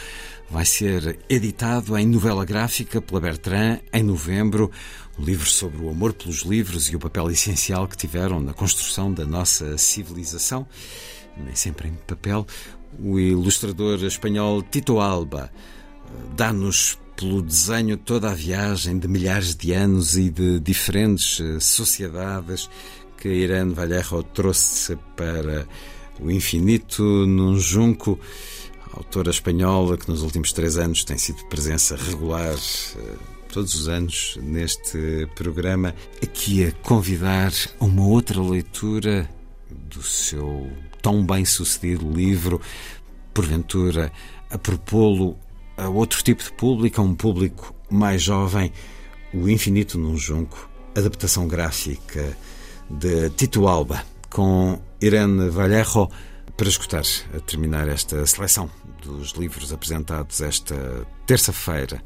vai 0.51 0.67
ser 0.67 1.19
editado 1.29 1.97
em 1.97 2.07
novela 2.07 2.45
gráfica 2.45 3.01
pela 3.01 3.21
Bertrand 3.21 3.81
em 3.93 4.03
novembro. 4.03 4.71
Um 5.19 5.25
livro 5.25 5.49
sobre 5.49 5.83
o 5.83 5.89
amor 5.89 6.13
pelos 6.13 6.43
livros 6.43 6.91
e 6.91 6.97
o 6.97 7.01
papel 7.01 7.31
essencial 7.31 7.89
que 7.89 7.97
tiveram 7.97 8.39
na 8.41 8.53
construção 8.53 9.11
da 9.11 9.25
nossa 9.25 9.79
civilização, 9.79 10.67
nem 11.37 11.55
sempre 11.55 11.89
em 11.89 11.95
papel. 12.07 12.47
O 12.99 13.19
ilustrador 13.19 14.05
espanhol 14.05 14.63
Tito 14.63 15.01
Alba 15.01 15.51
eh, 15.51 16.09
dá-nos 16.37 16.99
pelo 17.17 17.41
desenho 17.41 17.97
toda 17.97 18.31
a 18.31 18.35
viagem 18.35 18.99
de 18.99 19.09
milhares 19.09 19.57
de 19.57 19.73
anos 19.73 20.17
e 20.19 20.29
de 20.29 20.61
diferentes 20.61 21.41
eh, 21.41 21.59
sociedades 21.59 22.69
que 23.17 23.29
Irene 23.29 23.73
Vallejo 23.73 24.23
trouxe 24.23 24.97
para 25.17 25.67
o 26.21 26.31
infinito 26.31 27.03
num 27.03 27.59
junco. 27.59 28.21
Autora 28.93 29.31
espanhola 29.31 29.97
que 29.97 30.09
nos 30.09 30.23
últimos 30.23 30.53
três 30.53 30.77
anos 30.77 31.05
tem 31.05 31.17
sido 31.17 31.43
presença 31.47 31.97
regular 31.97 32.55
eh, 32.55 33.17
todos 33.51 33.75
os 33.75 33.89
anos 33.89 34.39
neste 34.43 35.27
programa, 35.35 35.95
aqui 36.23 36.67
a 36.67 36.73
convidar 36.73 37.51
a 37.81 37.85
uma 37.87 38.07
outra 38.07 38.43
leitura 38.43 39.29
do 39.71 40.03
seu 40.03 40.71
tão 41.01 41.25
bem 41.25 41.47
sucedido 41.47 42.13
livro, 42.13 42.61
porventura 43.33 44.13
a 44.51 44.59
propô-lo 44.59 45.39
a 45.77 45.89
outro 45.89 46.23
tipo 46.23 46.43
de 46.43 46.53
público, 46.53 47.01
a 47.01 47.05
um 47.05 47.15
público 47.15 47.75
mais 47.91 48.23
jovem, 48.23 48.73
O 49.33 49.49
Infinito 49.49 49.99
num 49.99 50.17
Junco, 50.17 50.69
adaptação 50.95 51.47
gráfica 51.47 52.37
de 52.91 53.31
Tito 53.31 53.67
Alba, 53.67 54.05
com 54.31 54.81
Irene 55.01 55.51
Vallejo, 55.51 56.09
para 56.57 56.69
escutar, 56.69 57.05
a 57.35 57.41
terminar 57.41 57.87
esta 57.89 58.25
seleção 58.27 58.71
dos 59.03 59.33
livros 59.33 59.73
apresentados 59.73 60.41
esta 60.41 61.07
terça-feira 61.27 62.03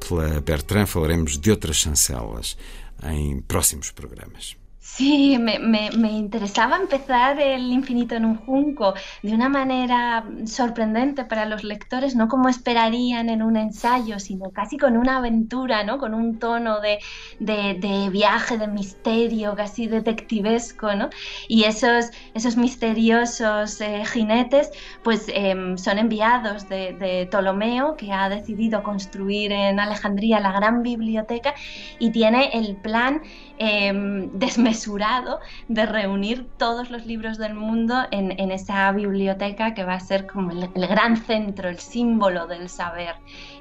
pela 0.00 0.40
Bertrand, 0.40 0.86
falaremos 0.86 1.38
de 1.38 1.50
outras 1.50 1.76
chancelas 1.76 2.56
em 3.04 3.40
próximos 3.42 3.90
programas. 3.90 4.56
Sí, 4.88 5.36
me, 5.38 5.58
me, 5.58 6.10
interesaba 6.12 6.76
empezar 6.76 7.40
El 7.40 7.70
infinito 7.72 8.14
en 8.14 8.24
un 8.24 8.36
junco 8.36 8.94
de 9.22 9.34
una 9.34 9.48
manera 9.48 10.24
sorprendente 10.46 11.24
para 11.24 11.44
los 11.44 11.64
lectores, 11.64 12.14
no 12.14 12.28
como 12.28 12.48
esperarían 12.48 13.28
en 13.28 13.42
un 13.42 13.56
ensayo, 13.56 14.20
sino 14.20 14.50
casi 14.52 14.78
con 14.78 14.96
una 14.96 15.18
aventura, 15.18 15.82
¿no? 15.82 15.98
con 15.98 16.14
un 16.14 16.38
tono 16.38 16.80
de, 16.80 16.98
de, 17.40 17.74
de 17.74 18.08
viaje, 18.10 18.58
de 18.58 18.68
misterio, 18.68 19.54
casi 19.56 19.88
detectivesco. 19.88 20.94
¿no? 20.94 21.10
Y 21.48 21.64
esos, 21.64 22.06
esos 22.34 22.56
misteriosos 22.56 23.80
eh, 23.80 24.04
jinetes 24.06 24.70
pues, 25.02 25.26
eh, 25.28 25.74
son 25.76 25.98
enviados 25.98 26.68
de, 26.68 26.92
de 26.94 27.26
Ptolomeo, 27.26 27.96
que 27.96 28.12
ha 28.12 28.28
decidido 28.28 28.82
construir 28.84 29.52
en 29.52 29.80
Alejandría 29.80 30.40
la 30.40 30.52
gran 30.52 30.82
biblioteca 30.82 31.54
y 31.98 32.12
tiene 32.12 32.50
el 32.54 32.76
plan 32.76 33.20
eh, 33.58 33.92
desmesurado 34.32 35.40
de 35.68 35.86
reunir 35.86 36.46
todos 36.56 36.90
los 36.90 37.06
libros 37.06 37.38
del 37.38 37.54
mundo 37.54 38.06
en, 38.10 38.50
esa 38.50 38.90
biblioteca 38.92 39.74
que 39.74 39.84
va 39.84 39.94
a 39.94 40.00
ser 40.00 40.26
como 40.26 40.50
el 40.52 40.86
gran 40.86 41.16
centro, 41.16 41.68
el 41.68 41.78
símbolo 41.78 42.46
del 42.46 42.68
saber. 42.68 43.16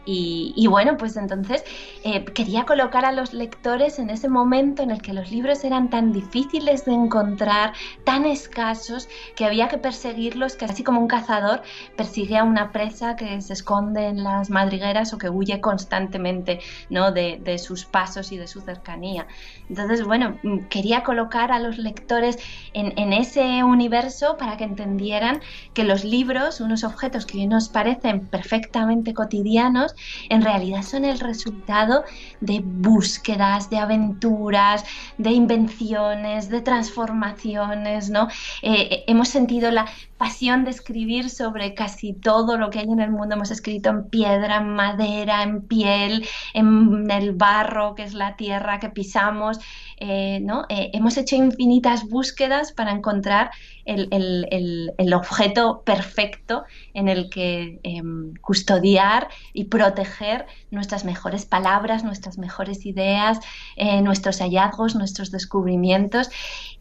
Y, 0.05 0.67
bueno, 0.67 0.97
pues 0.97 1.17
entonces 1.17 1.63
eh, 2.03 2.23
quería 2.25 2.65
colocar 2.65 3.05
a 3.05 3.11
los 3.11 3.33
lectores 3.33 3.97
en 3.99 4.09
ese 4.09 4.29
momento 4.29 4.83
en 4.83 4.91
el 4.91 5.01
que 5.01 5.13
los 5.13 5.31
libros 5.31 5.63
eran 5.63 5.89
tan 5.89 6.13
difíciles 6.13 6.85
de 6.85 6.93
encontrar, 6.93 7.73
tan 8.03 8.25
escasos, 8.25 9.07
que 9.35 9.45
había 9.45 9.67
que 9.67 9.77
perseguirlos, 9.77 10.55
que 10.55 10.65
así 10.65 10.83
como 10.83 11.01
un 11.01 11.07
cazador 11.07 11.63
persigue 11.95 12.37
a 12.37 12.43
una 12.43 12.71
presa 12.71 13.15
que 13.15 13.41
se 13.41 13.53
esconde 13.53 14.07
en 14.07 14.23
las 14.23 14.49
madrigueras 14.49 15.13
o 15.13 15.17
que 15.17 15.29
huye 15.29 15.59
constantemente 15.59 16.59
¿no? 16.89 17.11
de, 17.11 17.39
de 17.43 17.57
sus 17.57 17.85
pasos 17.85 18.31
y 18.31 18.37
de 18.37 18.47
su 18.47 18.61
cercanía. 18.61 19.27
Entonces, 19.69 20.03
bueno, 20.03 20.37
quería 20.69 21.03
colocar 21.03 21.51
a 21.51 21.59
los 21.59 21.77
lectores 21.77 22.37
en, 22.73 22.93
en 22.97 23.13
ese 23.13 23.63
universo 23.63 24.37
para 24.37 24.57
que 24.57 24.63
entendieran 24.63 25.41
que 25.73 25.83
los 25.83 26.03
libros, 26.03 26.61
unos 26.61 26.83
objetos 26.83 27.25
que 27.25 27.45
nos 27.47 27.69
parecen 27.69 28.27
perfectamente 28.27 29.13
cotidianos, 29.13 29.94
en 30.29 30.41
realidad 30.41 30.83
son 30.83 31.05
el 31.05 31.19
resultado 31.19 32.03
de 32.41 32.61
búsquedas, 32.63 33.69
de 33.69 33.77
aventuras, 33.77 34.83
de 35.17 35.31
invenciones, 35.31 36.49
de 36.49 36.61
transformaciones, 36.61 38.09
¿no? 38.09 38.27
Eh, 38.61 39.03
hemos 39.07 39.29
sentido 39.29 39.71
la 39.71 39.85
pasión 40.17 40.63
de 40.63 40.71
escribir 40.71 41.29
sobre 41.29 41.73
casi 41.73 42.13
todo 42.13 42.57
lo 42.57 42.69
que 42.69 42.79
hay 42.79 42.85
en 42.85 42.99
el 42.99 43.11
mundo. 43.11 43.35
Hemos 43.35 43.51
escrito 43.51 43.89
en 43.89 44.09
piedra, 44.09 44.57
en 44.57 44.69
madera, 44.69 45.43
en 45.43 45.61
piel, 45.61 46.25
en 46.53 47.09
el 47.11 47.33
barro, 47.33 47.95
que 47.95 48.03
es 48.03 48.13
la 48.13 48.35
tierra 48.35 48.79
que 48.79 48.89
pisamos. 48.89 49.59
Eh, 49.97 50.39
¿no? 50.41 50.65
Eh, 50.69 50.91
hemos 50.93 51.17
hecho 51.17 51.35
infinitas 51.35 52.07
búsquedas 52.09 52.71
para 52.73 52.91
encontrar 52.91 53.51
el, 53.85 55.13
objeto 55.13 55.83
perfecto 55.85 56.63
en 56.93 57.07
el 57.07 57.29
que 57.29 57.79
eh, 57.83 58.01
custodiar 58.41 59.29
y 59.53 59.65
proteger 59.65 60.45
nuestras 60.71 61.05
mejores 61.05 61.45
palabras, 61.45 62.03
nuestras 62.03 62.37
mejores 62.37 62.85
ideas, 62.85 63.39
eh, 63.75 64.01
nuestros 64.01 64.39
hallazgos, 64.39 64.95
nuestros 64.95 65.31
descubrimientos. 65.31 66.29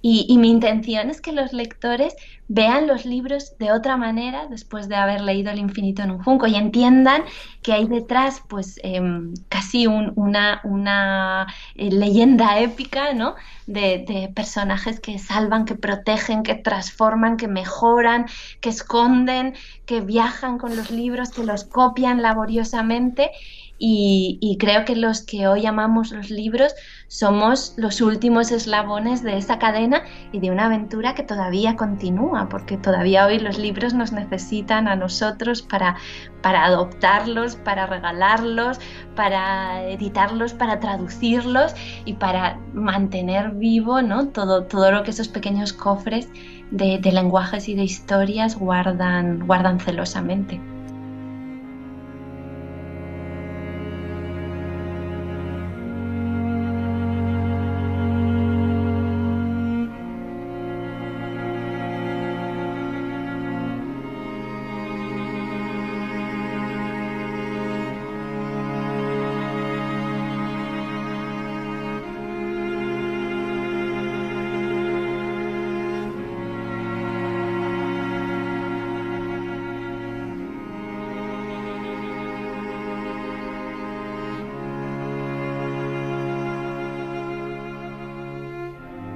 Y, 0.01 0.37
mi 0.37 0.51
intención 0.51 1.09
es 1.09 1.23
que 1.23 1.33
los 1.33 1.53
lectores 1.55 2.15
vean 2.49 2.87
los 2.87 3.05
libros 3.07 3.57
de 3.59 3.73
otra 3.73 3.97
manera 3.97 4.47
después 4.49 4.89
de 4.89 4.97
haber 4.97 5.23
leído 5.23 5.51
El 5.51 5.59
infinito 5.59 6.03
en 6.03 6.11
un 6.11 6.23
junco 6.23 6.47
y 6.47 6.57
entiendan 6.57 7.23
que 7.63 7.73
hay 7.73 7.87
detrás 7.87 8.43
pues 8.49 8.79
eh, 8.83 9.01
casi 9.49 9.87
un, 9.87 10.13
una, 10.17 10.61
una 10.65 11.47
eh, 11.75 11.91
leyenda 11.91 12.61
épica 12.61 13.15
¿no? 13.15 13.35
de, 13.67 14.05
de, 14.07 14.31
personajes 14.35 15.01
que 15.01 15.19
salvan, 15.19 15.65
que 15.65 15.75
protegen, 15.75 16.43
que 16.43 16.55
transforman, 16.55 17.37
que 17.37 17.49
mejoran, 17.49 18.27
que 18.61 18.69
esconden, 18.69 19.55
que 19.87 20.01
viajan 20.03 20.59
con 20.59 20.77
los 20.77 20.91
libros, 20.91 21.31
que 21.31 21.45
los 21.45 21.65
copian 21.65 22.21
laboriosamente. 22.21 23.31
Y, 23.77 24.39
y, 24.41 24.57
creo 24.59 24.85
que 24.85 24.95
los 24.95 25.23
que 25.23 25.49
hoy 25.49 25.67
amamos 25.67 26.13
los 26.13 26.31
libros 26.31 26.73
somos 27.15 27.75
los 27.77 28.01
últimos 28.01 28.51
eslabones 28.51 29.23
de 29.23 29.39
esa 29.39 29.61
cadena 29.61 30.03
y 30.33 30.41
de 30.41 30.51
una 30.51 30.65
aventura 30.65 31.15
que 31.15 31.23
todavía 31.23 31.77
continúa, 31.77 32.49
porque 32.49 32.77
todavía 32.77 33.25
hoy 33.25 33.39
los 33.39 33.57
libros 33.57 33.95
nos 33.95 34.11
necesitan 34.11 34.89
a 34.89 34.97
nosotros 34.97 35.63
para, 35.63 35.95
para 36.43 36.65
adoptarlos, 36.65 37.55
para 37.55 37.87
regalarlos, 37.87 38.81
para 39.15 39.85
editarlos, 39.85 40.55
para 40.55 40.81
traducirlos 40.81 41.77
y 42.05 42.15
para 42.15 42.59
mantener 42.73 43.53
vivo 43.53 44.03
¿no? 44.03 44.27
todo, 44.31 44.65
todo 44.65 44.91
lo 44.91 45.05
que 45.05 45.13
esos 45.13 45.29
pequeños 45.29 45.73
cofres 45.73 46.29
de, 46.73 46.99
de 46.99 47.13
lenguajes 47.13 47.69
y 47.69 47.77
de 47.77 47.85
historias 47.85 48.59
guardan, 48.59 49.47
guardan 49.47 49.79
celosamente. 49.79 50.74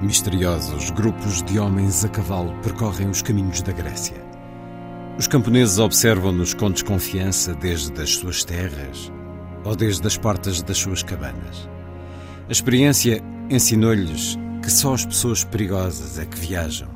Misteriosos 0.09 0.89
grupos 0.89 1.43
de 1.43 1.59
homens 1.59 2.03
a 2.03 2.09
cavalo 2.09 2.51
percorrem 2.63 3.11
os 3.11 3.21
caminhos 3.21 3.61
da 3.61 3.71
Grécia. 3.71 4.17
Os 5.19 5.27
camponeses 5.27 5.77
observam-nos 5.77 6.55
com 6.55 6.71
desconfiança 6.71 7.53
desde 7.53 8.01
as 8.01 8.15
suas 8.15 8.43
terras 8.43 9.11
ou 9.63 9.75
desde 9.75 10.07
as 10.07 10.17
portas 10.17 10.63
das 10.63 10.79
suas 10.79 11.03
cabanas. 11.03 11.69
A 12.47 12.51
experiência 12.51 13.23
ensinou-lhes 13.51 14.35
que 14.63 14.71
só 14.71 14.95
as 14.95 15.05
pessoas 15.05 15.43
perigosas 15.43 16.17
é 16.17 16.25
que 16.25 16.39
viajam: 16.39 16.89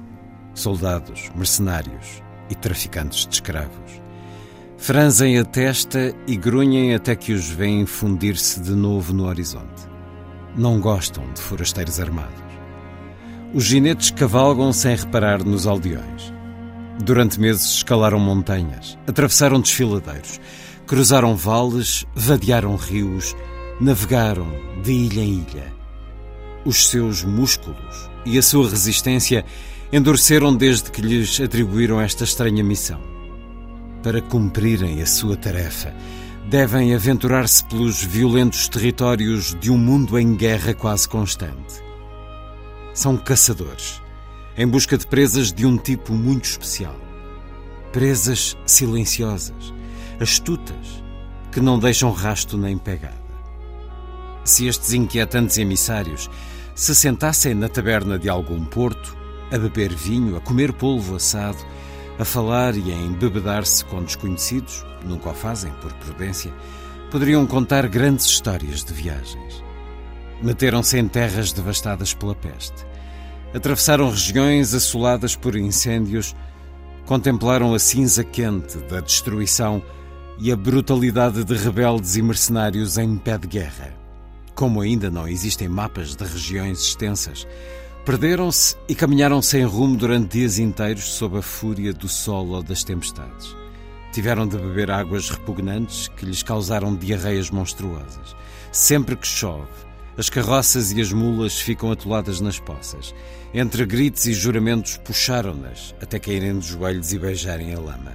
soldados, 0.55 1.30
mercenários 1.36 2.24
e 2.49 2.55
traficantes 2.55 3.28
de 3.28 3.36
escravos. 3.36 4.01
Franzem 4.76 5.38
a 5.38 5.45
testa 5.45 6.16
e 6.26 6.36
grunhem 6.36 6.95
até 6.95 7.16
que 7.16 7.32
os 7.32 7.47
veem 7.47 7.86
fundir-se 7.86 8.59
de 8.59 8.72
novo 8.72 9.14
no 9.14 9.28
horizonte. 9.28 9.84
Não 10.57 10.80
gostam 10.80 11.32
de 11.32 11.41
forasteiros 11.41 11.99
armados. 11.99 12.43
Os 13.54 13.66
ginetes 13.66 14.10
cavalgam 14.10 14.74
sem 14.74 14.95
reparar 14.95 15.43
nos 15.45 15.68
aldeões. 15.68 16.34
Durante 17.04 17.39
meses 17.39 17.76
escalaram 17.76 18.20
montanhas, 18.20 18.97
atravessaram 19.06 19.62
desfiladeiros, 19.62 20.41
cruzaram 20.88 21.36
vales, 21.36 22.04
vadearam 22.16 22.76
rios, 22.76 23.36
navegaram 23.80 24.47
de 24.82 24.91
ilha 24.91 25.22
em 25.22 25.45
ilha. 25.47 25.72
Os 26.66 26.88
seus 26.88 27.24
músculos 27.24 28.10
e 28.26 28.39
a 28.39 28.41
sua 28.41 28.68
resistência 28.68 29.45
endureceram 29.91 30.56
desde 30.56 30.89
que 30.89 31.04
lhes 31.04 31.39
atribuíram 31.39 32.01
esta 32.01 32.24
estranha 32.24 32.64
missão. 32.64 32.99
Para 34.01 34.20
cumprirem 34.20 34.99
a 34.99 35.06
sua 35.06 35.38
tarefa, 35.38 35.93
devem 36.49 36.95
aventurar-se 36.95 37.64
pelos 37.66 38.04
violentos 38.04 38.68
territórios 38.68 39.56
de 39.62 39.70
um 39.70 39.78
mundo 39.78 40.18
em 40.18 40.36
guerra 40.36 40.74
quase 40.74 41.08
constante 41.08 41.82
são 42.94 43.18
caçadores, 43.18 44.02
em 44.56 44.68
busca 44.68 44.98
de 44.98 45.08
presas 45.08 45.52
de 45.52 45.66
um 45.66 45.78
tipo 45.78 46.14
muito 46.14 46.46
especial. 46.46 46.96
Presas 47.91 48.56
silenciosas, 48.66 49.74
astutas, 50.20 51.04
que 51.52 51.60
não 51.60 51.80
deixam 51.80 52.12
rasto 52.12 52.58
nem 52.58 52.78
pegada. 52.78 53.24
Se 54.44 54.68
estes 54.68 54.94
inquietantes 54.94 55.58
emissários 55.58 56.30
se 56.76 56.94
sentassem 56.94 57.54
na 57.54 57.70
taberna 57.70 58.18
de 58.18 58.30
algum 58.30 58.64
porto, 58.66 59.16
a 59.52 59.58
beber 59.58 59.94
vinho, 59.94 60.36
a 60.36 60.41
comer 60.41 60.74
polvo 60.74 61.16
assado, 61.16 61.64
a 62.20 62.26
falar 62.26 62.76
e 62.76 62.91
a 62.91 62.96
embebedar-se 62.96 63.86
com 63.86 64.04
desconhecidos, 64.04 64.86
nunca 65.06 65.30
o 65.30 65.34
fazem 65.34 65.72
por 65.82 65.94
prudência, 65.94 66.54
poderiam 67.12 67.46
contar 67.46 67.88
grandes 67.88 68.26
histórias 68.26 68.84
de 68.84 68.94
viagens. 68.94 69.64
Meteram-se 70.44 70.98
em 70.98 71.08
terras 71.08 71.54
devastadas 71.54 72.14
pela 72.14 72.36
peste. 72.36 72.86
Atravessaram 73.56 74.10
regiões 74.10 74.74
assoladas 74.74 75.38
por 75.38 75.56
incêndios, 75.56 76.36
contemplaram 77.06 77.74
a 77.74 77.80
cinza 77.80 78.26
quente 78.26 78.78
da 78.89 79.00
destruição 79.00 79.82
e 80.38 80.52
a 80.52 80.56
brutalidade 80.58 81.46
de 81.46 81.54
rebeldes 81.54 82.18
e 82.18 82.22
mercenários 82.22 82.98
em 82.98 83.16
pé 83.16 83.38
de 83.38 83.48
guerra. 83.48 83.94
Como 84.54 84.82
ainda 84.82 85.10
não 85.10 85.30
existem 85.30 85.70
mapas 85.70 86.14
de 86.14 86.26
regiões 86.26 86.82
extensas, 86.82 87.48
perderam-se 88.04 88.76
e 88.89 88.94
caminharam 88.94 89.41
sem 89.41 89.64
rumo 89.64 89.96
durante 89.96 90.39
dias 90.39 90.60
inteiros 90.60 91.06
sob 91.06 91.38
a 91.38 91.41
fúria 91.41 91.94
do 91.94 92.10
sol 92.10 92.50
ou 92.50 92.62
das 92.62 92.84
tempestades. 92.84 93.56
Tiveram 94.12 94.46
de 94.46 94.58
beber 94.58 94.91
águas 94.91 95.30
repugnantes 95.30 96.10
que 96.10 96.26
lhes 96.26 96.44
causaram 96.44 96.94
diarreias 96.94 97.50
monstruosas. 97.50 98.36
Sempre 98.74 99.16
que 99.16 99.26
chove, 99.26 99.70
as 100.18 100.30
carroças 100.30 100.91
e 100.91 101.01
as 101.01 101.11
mulas 101.11 101.59
ficam 101.59 101.91
atoladas 101.91 102.39
nas 102.39 102.59
poças. 102.59 103.14
Entre 103.53 103.86
gritos 103.86 104.26
e 104.26 104.34
juramentos, 104.34 104.97
puxaram-nas 104.97 105.95
até 106.01 106.20
caírem 106.20 106.59
de 106.59 106.68
joelhos 106.68 107.14
e 107.14 107.20
beijarem 107.20 107.74
a 107.74 107.80
lama. 107.80 108.14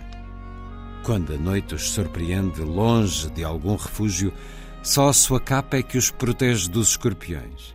Quando 1.03 1.33
a 1.33 1.37
noite 1.37 1.75
os 1.75 1.91
surpreende 1.91 2.61
longe 2.61 3.31
de 3.31 3.43
algum 3.43 3.77
refúgio, 3.77 4.33
só 4.83 5.09
a 5.09 5.13
sua 5.13 5.41
capa 5.41 5.77
é 5.77 5.83
que 5.83 5.99
os 5.99 6.11
protege 6.11 6.69
dos 6.69 6.91
escorpiões. 6.91 7.75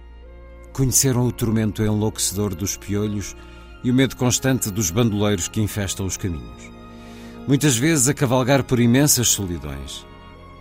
Conheceram 0.72 1.28
o 1.28 1.32
tormento 1.32 1.84
enlouquecedor 1.84 2.56
dos 2.56 2.78
piolhos 2.78 3.36
e 3.84 3.92
o 3.92 3.94
medo 3.94 4.16
constante 4.16 4.72
dos 4.72 4.90
bandoleiros 4.90 5.48
que 5.48 5.62
infestam 5.62 6.06
os 6.06 6.18
caminhos. 6.18 6.72
Muitas 7.48 7.76
vezes 7.76 8.08
a 8.08 8.14
cavalgar 8.14 8.64
por 8.64 8.80
imensas 8.80 9.28
solidões, 9.28 10.06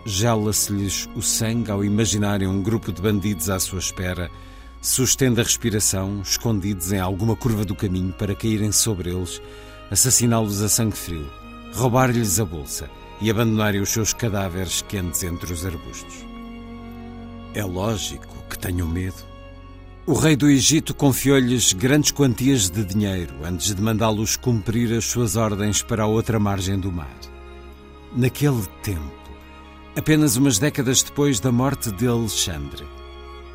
Gela-se-lhes 0.04 1.08
o 1.14 1.22
sangue 1.22 1.70
ao 1.70 1.84
imaginarem 1.84 2.48
um 2.48 2.60
grupo 2.60 2.92
de 2.92 3.00
bandidos 3.00 3.48
à 3.48 3.60
sua 3.60 3.78
espera, 3.78 4.30
sustendo 4.80 5.40
a 5.40 5.44
respiração, 5.44 6.20
escondidos 6.22 6.90
em 6.90 6.98
alguma 6.98 7.36
curva 7.36 7.64
do 7.64 7.74
caminho 7.74 8.12
para 8.12 8.34
caírem 8.34 8.72
sobre 8.72 9.10
eles, 9.10 9.40
assassiná-los 9.90 10.60
a 10.60 10.68
sangue 10.68 10.96
frio, 10.96 11.30
roubar-lhes 11.74 12.40
a 12.40 12.44
bolsa 12.44 12.90
e 13.20 13.30
abandonarem 13.30 13.80
os 13.80 13.90
seus 13.90 14.12
cadáveres 14.12 14.82
quentes 14.82 15.22
entre 15.22 15.52
os 15.52 15.64
arbustos. 15.64 16.26
É 17.54 17.64
lógico 17.64 18.34
que 18.50 18.58
tenham 18.58 18.88
medo. 18.88 19.30
O 20.04 20.14
rei 20.14 20.34
do 20.34 20.50
Egito 20.50 20.92
confiou-lhes 20.92 21.72
grandes 21.72 22.10
quantias 22.10 22.68
de 22.68 22.84
dinheiro 22.84 23.34
antes 23.44 23.72
de 23.72 23.80
mandá-los 23.80 24.34
cumprir 24.34 24.92
as 24.92 25.04
suas 25.04 25.36
ordens 25.36 25.80
para 25.80 26.02
a 26.02 26.06
outra 26.06 26.40
margem 26.40 26.76
do 26.76 26.90
mar. 26.90 27.16
Naquele 28.16 28.66
tempo, 28.82 29.21
apenas 29.96 30.36
umas 30.36 30.58
décadas 30.58 31.02
depois 31.02 31.38
da 31.38 31.52
morte 31.52 31.90
de 31.92 32.06
Alexandre. 32.06 32.84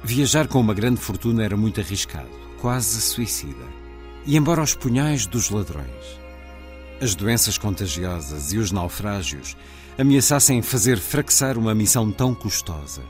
Viajar 0.03 0.47
com 0.47 0.59
uma 0.59 0.73
grande 0.73 1.01
fortuna 1.01 1.43
era 1.43 1.57
muito 1.57 1.81
arriscado, 1.81 2.29
quase 2.61 3.01
suicida. 3.01 3.65
E 4.25 4.37
embora 4.37 4.61
os 4.61 4.75
punhais 4.75 5.25
dos 5.25 5.49
ladrões, 5.49 6.19
as 7.01 7.15
doenças 7.15 7.57
contagiosas 7.57 8.53
e 8.53 8.57
os 8.57 8.71
naufrágios 8.71 9.57
ameaçassem 9.97 10.61
fazer 10.61 10.99
fracassar 10.99 11.57
uma 11.57 11.73
missão 11.73 12.11
tão 12.11 12.35
custosa, 12.35 13.01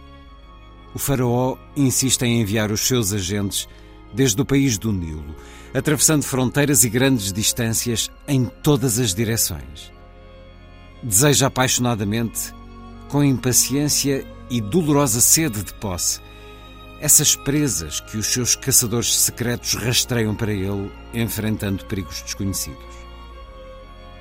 o 0.94 1.00
Faraó 1.00 1.58
insiste 1.76 2.24
em 2.24 2.42
enviar 2.42 2.72
os 2.72 2.82
seus 2.82 3.12
agentes 3.14 3.68
desde 4.14 4.42
o 4.42 4.46
país 4.46 4.78
do 4.78 4.92
Nilo, 4.92 5.36
atravessando 5.74 6.24
fronteiras 6.24 6.84
e 6.84 6.90
grandes 6.90 7.34
distâncias 7.34 8.10
em 8.28 8.46
todas 8.46 8.98
as 9.00 9.14
direções. 9.14 9.92
Deseja 11.04 11.48
apaixonadamente 11.48 12.57
com 13.10 13.24
impaciência 13.24 14.26
e 14.50 14.62
dolorosa 14.62 15.22
sede 15.22 15.64
de 15.64 15.74
posse, 15.74 16.20
essas 17.00 17.36
presas 17.36 18.00
que 18.00 18.18
os 18.18 18.28
seus 18.28 18.56
caçadores 18.56 19.16
secretos 19.16 19.76
rastreiam 19.76 20.34
para 20.36 20.52
ele, 20.52 20.92
enfrentando 21.14 21.86
perigos 21.86 22.22
desconhecidos. 22.22 22.98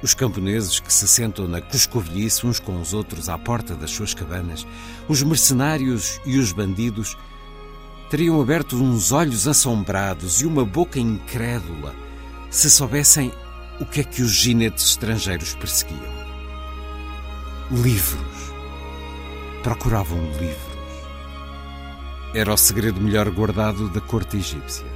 Os 0.03 0.13
camponeses 0.13 0.79
que 0.79 0.93
se 0.93 1.09
sentam 1.09 1.49
na 1.49 1.61
coscovilhice 1.61 2.47
uns 2.47 2.61
com 2.61 2.81
os 2.81 2.93
outros 2.93 3.29
à 3.29 3.39
porta 3.39 3.75
das 3.75 3.91
suas 3.91 4.13
cabanas, 4.13 4.67
os 5.09 5.23
mercenários 5.23 6.21
e 6.27 6.39
os 6.39 6.53
bandidos, 6.53 7.17
teriam 8.11 8.41
aberto 8.41 8.77
uns 8.77 9.11
olhos 9.11 9.49
assombrados 9.49 10.43
e 10.43 10.47
uma 10.47 10.65
boca 10.65 11.01
incrédula 11.01 11.95
se 12.51 12.71
soubessem 12.71 13.33
o 13.81 13.87
que 13.87 14.01
é 14.01 14.05
que 14.05 14.23
os 14.23 14.33
ginetes 14.33 14.91
estrangeiros 14.91 15.55
perseguiam. 15.55 16.15
Livros 17.71 18.36
procuravam 19.67 20.21
livros. 20.39 20.79
era 22.33 22.55
o 22.55 22.57
segredo 22.57 23.01
melhor 23.01 23.29
guardado 23.31 23.89
da 23.89 24.01
corte 24.01 24.37
egípcia. 24.37 24.87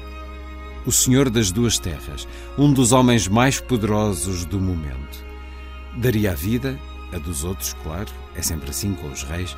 O 0.86 0.92
Senhor 0.92 1.28
das 1.28 1.50
Duas 1.50 1.76
Terras, 1.76 2.28
um 2.56 2.72
dos 2.72 2.92
homens 2.92 3.26
mais 3.26 3.58
poderosos 3.58 4.44
do 4.44 4.60
momento. 4.60 5.24
Daria 5.96 6.30
a 6.30 6.34
vida, 6.36 6.78
a 7.12 7.18
dos 7.18 7.42
outros, 7.42 7.74
claro, 7.82 8.12
é 8.36 8.42
sempre 8.42 8.70
assim 8.70 8.94
com 8.94 9.08
os 9.08 9.24
reis, 9.24 9.56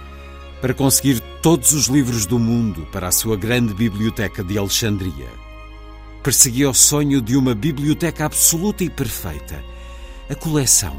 para 0.63 0.73
conseguir 0.73 1.21
todos 1.43 1.73
os 1.73 1.89
livros 1.89 2.25
do 2.25 2.39
mundo 2.39 2.89
para 2.91 3.09
a 3.09 3.13
sua 3.13 3.37
grande 3.37 3.75
biblioteca 3.75 4.43
de 4.43 4.57
Alexandria. 4.57 5.29
Perseguia 6.23 6.71
o 6.71 6.75
sonho 6.75 7.21
de 7.21 7.37
uma 7.37 7.55
biblioteca 7.55 8.25
absoluta 8.25 8.83
e 8.83 8.89
perfeita, 8.89 9.63
a 10.31 10.35
coleção, 10.35 10.97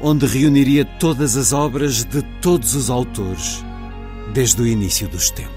onde 0.00 0.26
reuniria 0.26 0.84
todas 0.84 1.36
as 1.36 1.52
obras 1.52 2.04
de 2.04 2.22
todos 2.40 2.74
os 2.74 2.90
autores, 2.90 3.64
desde 4.32 4.62
o 4.62 4.66
início 4.66 5.08
dos 5.08 5.30
tempos. 5.30 5.55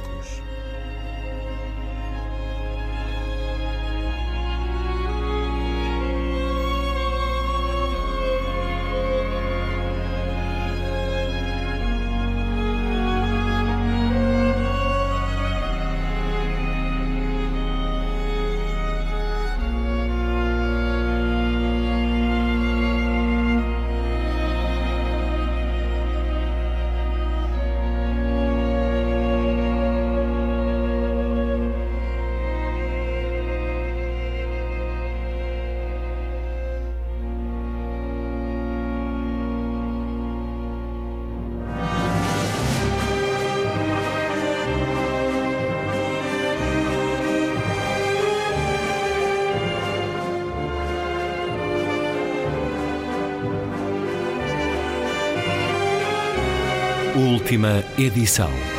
Edição. 57.99 58.78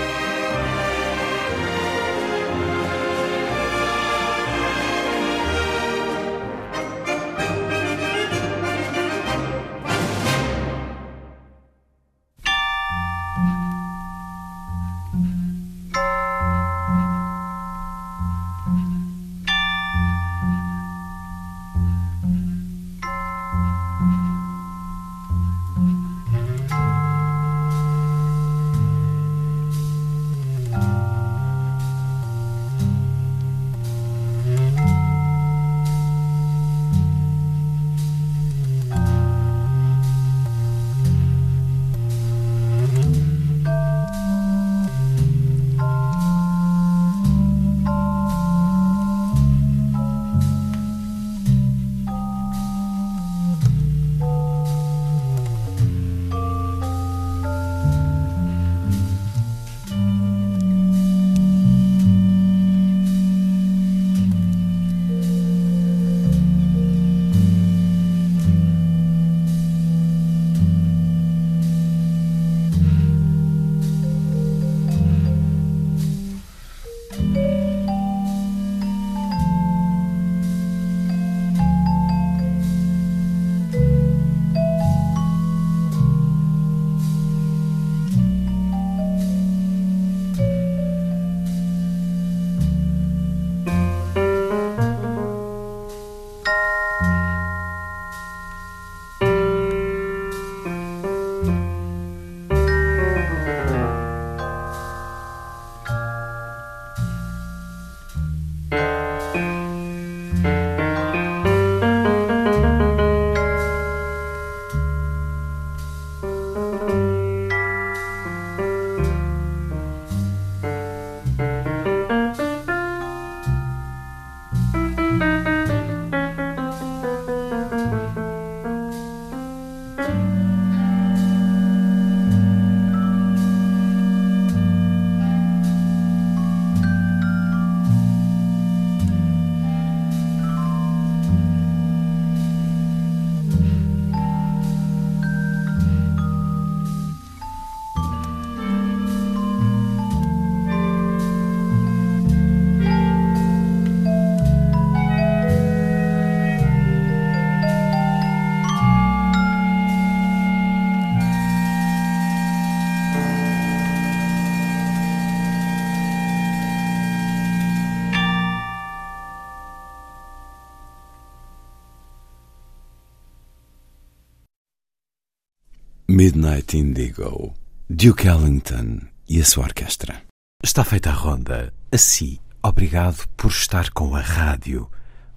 Midnight 176.22 176.76
Indigo, 176.76 177.54
Duke 177.88 178.28
Ellington 178.28 179.00
e 179.26 179.40
a 179.40 179.44
sua 179.46 179.64
orquestra. 179.64 180.20
Está 180.62 180.84
feita 180.84 181.08
a 181.08 181.14
ronda. 181.14 181.72
Assim, 181.90 182.38
obrigado 182.62 183.26
por 183.38 183.50
estar 183.50 183.88
com 183.88 184.14
a 184.14 184.20
rádio. 184.20 184.86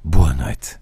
Boa 0.04 0.34
noite. 0.34 0.78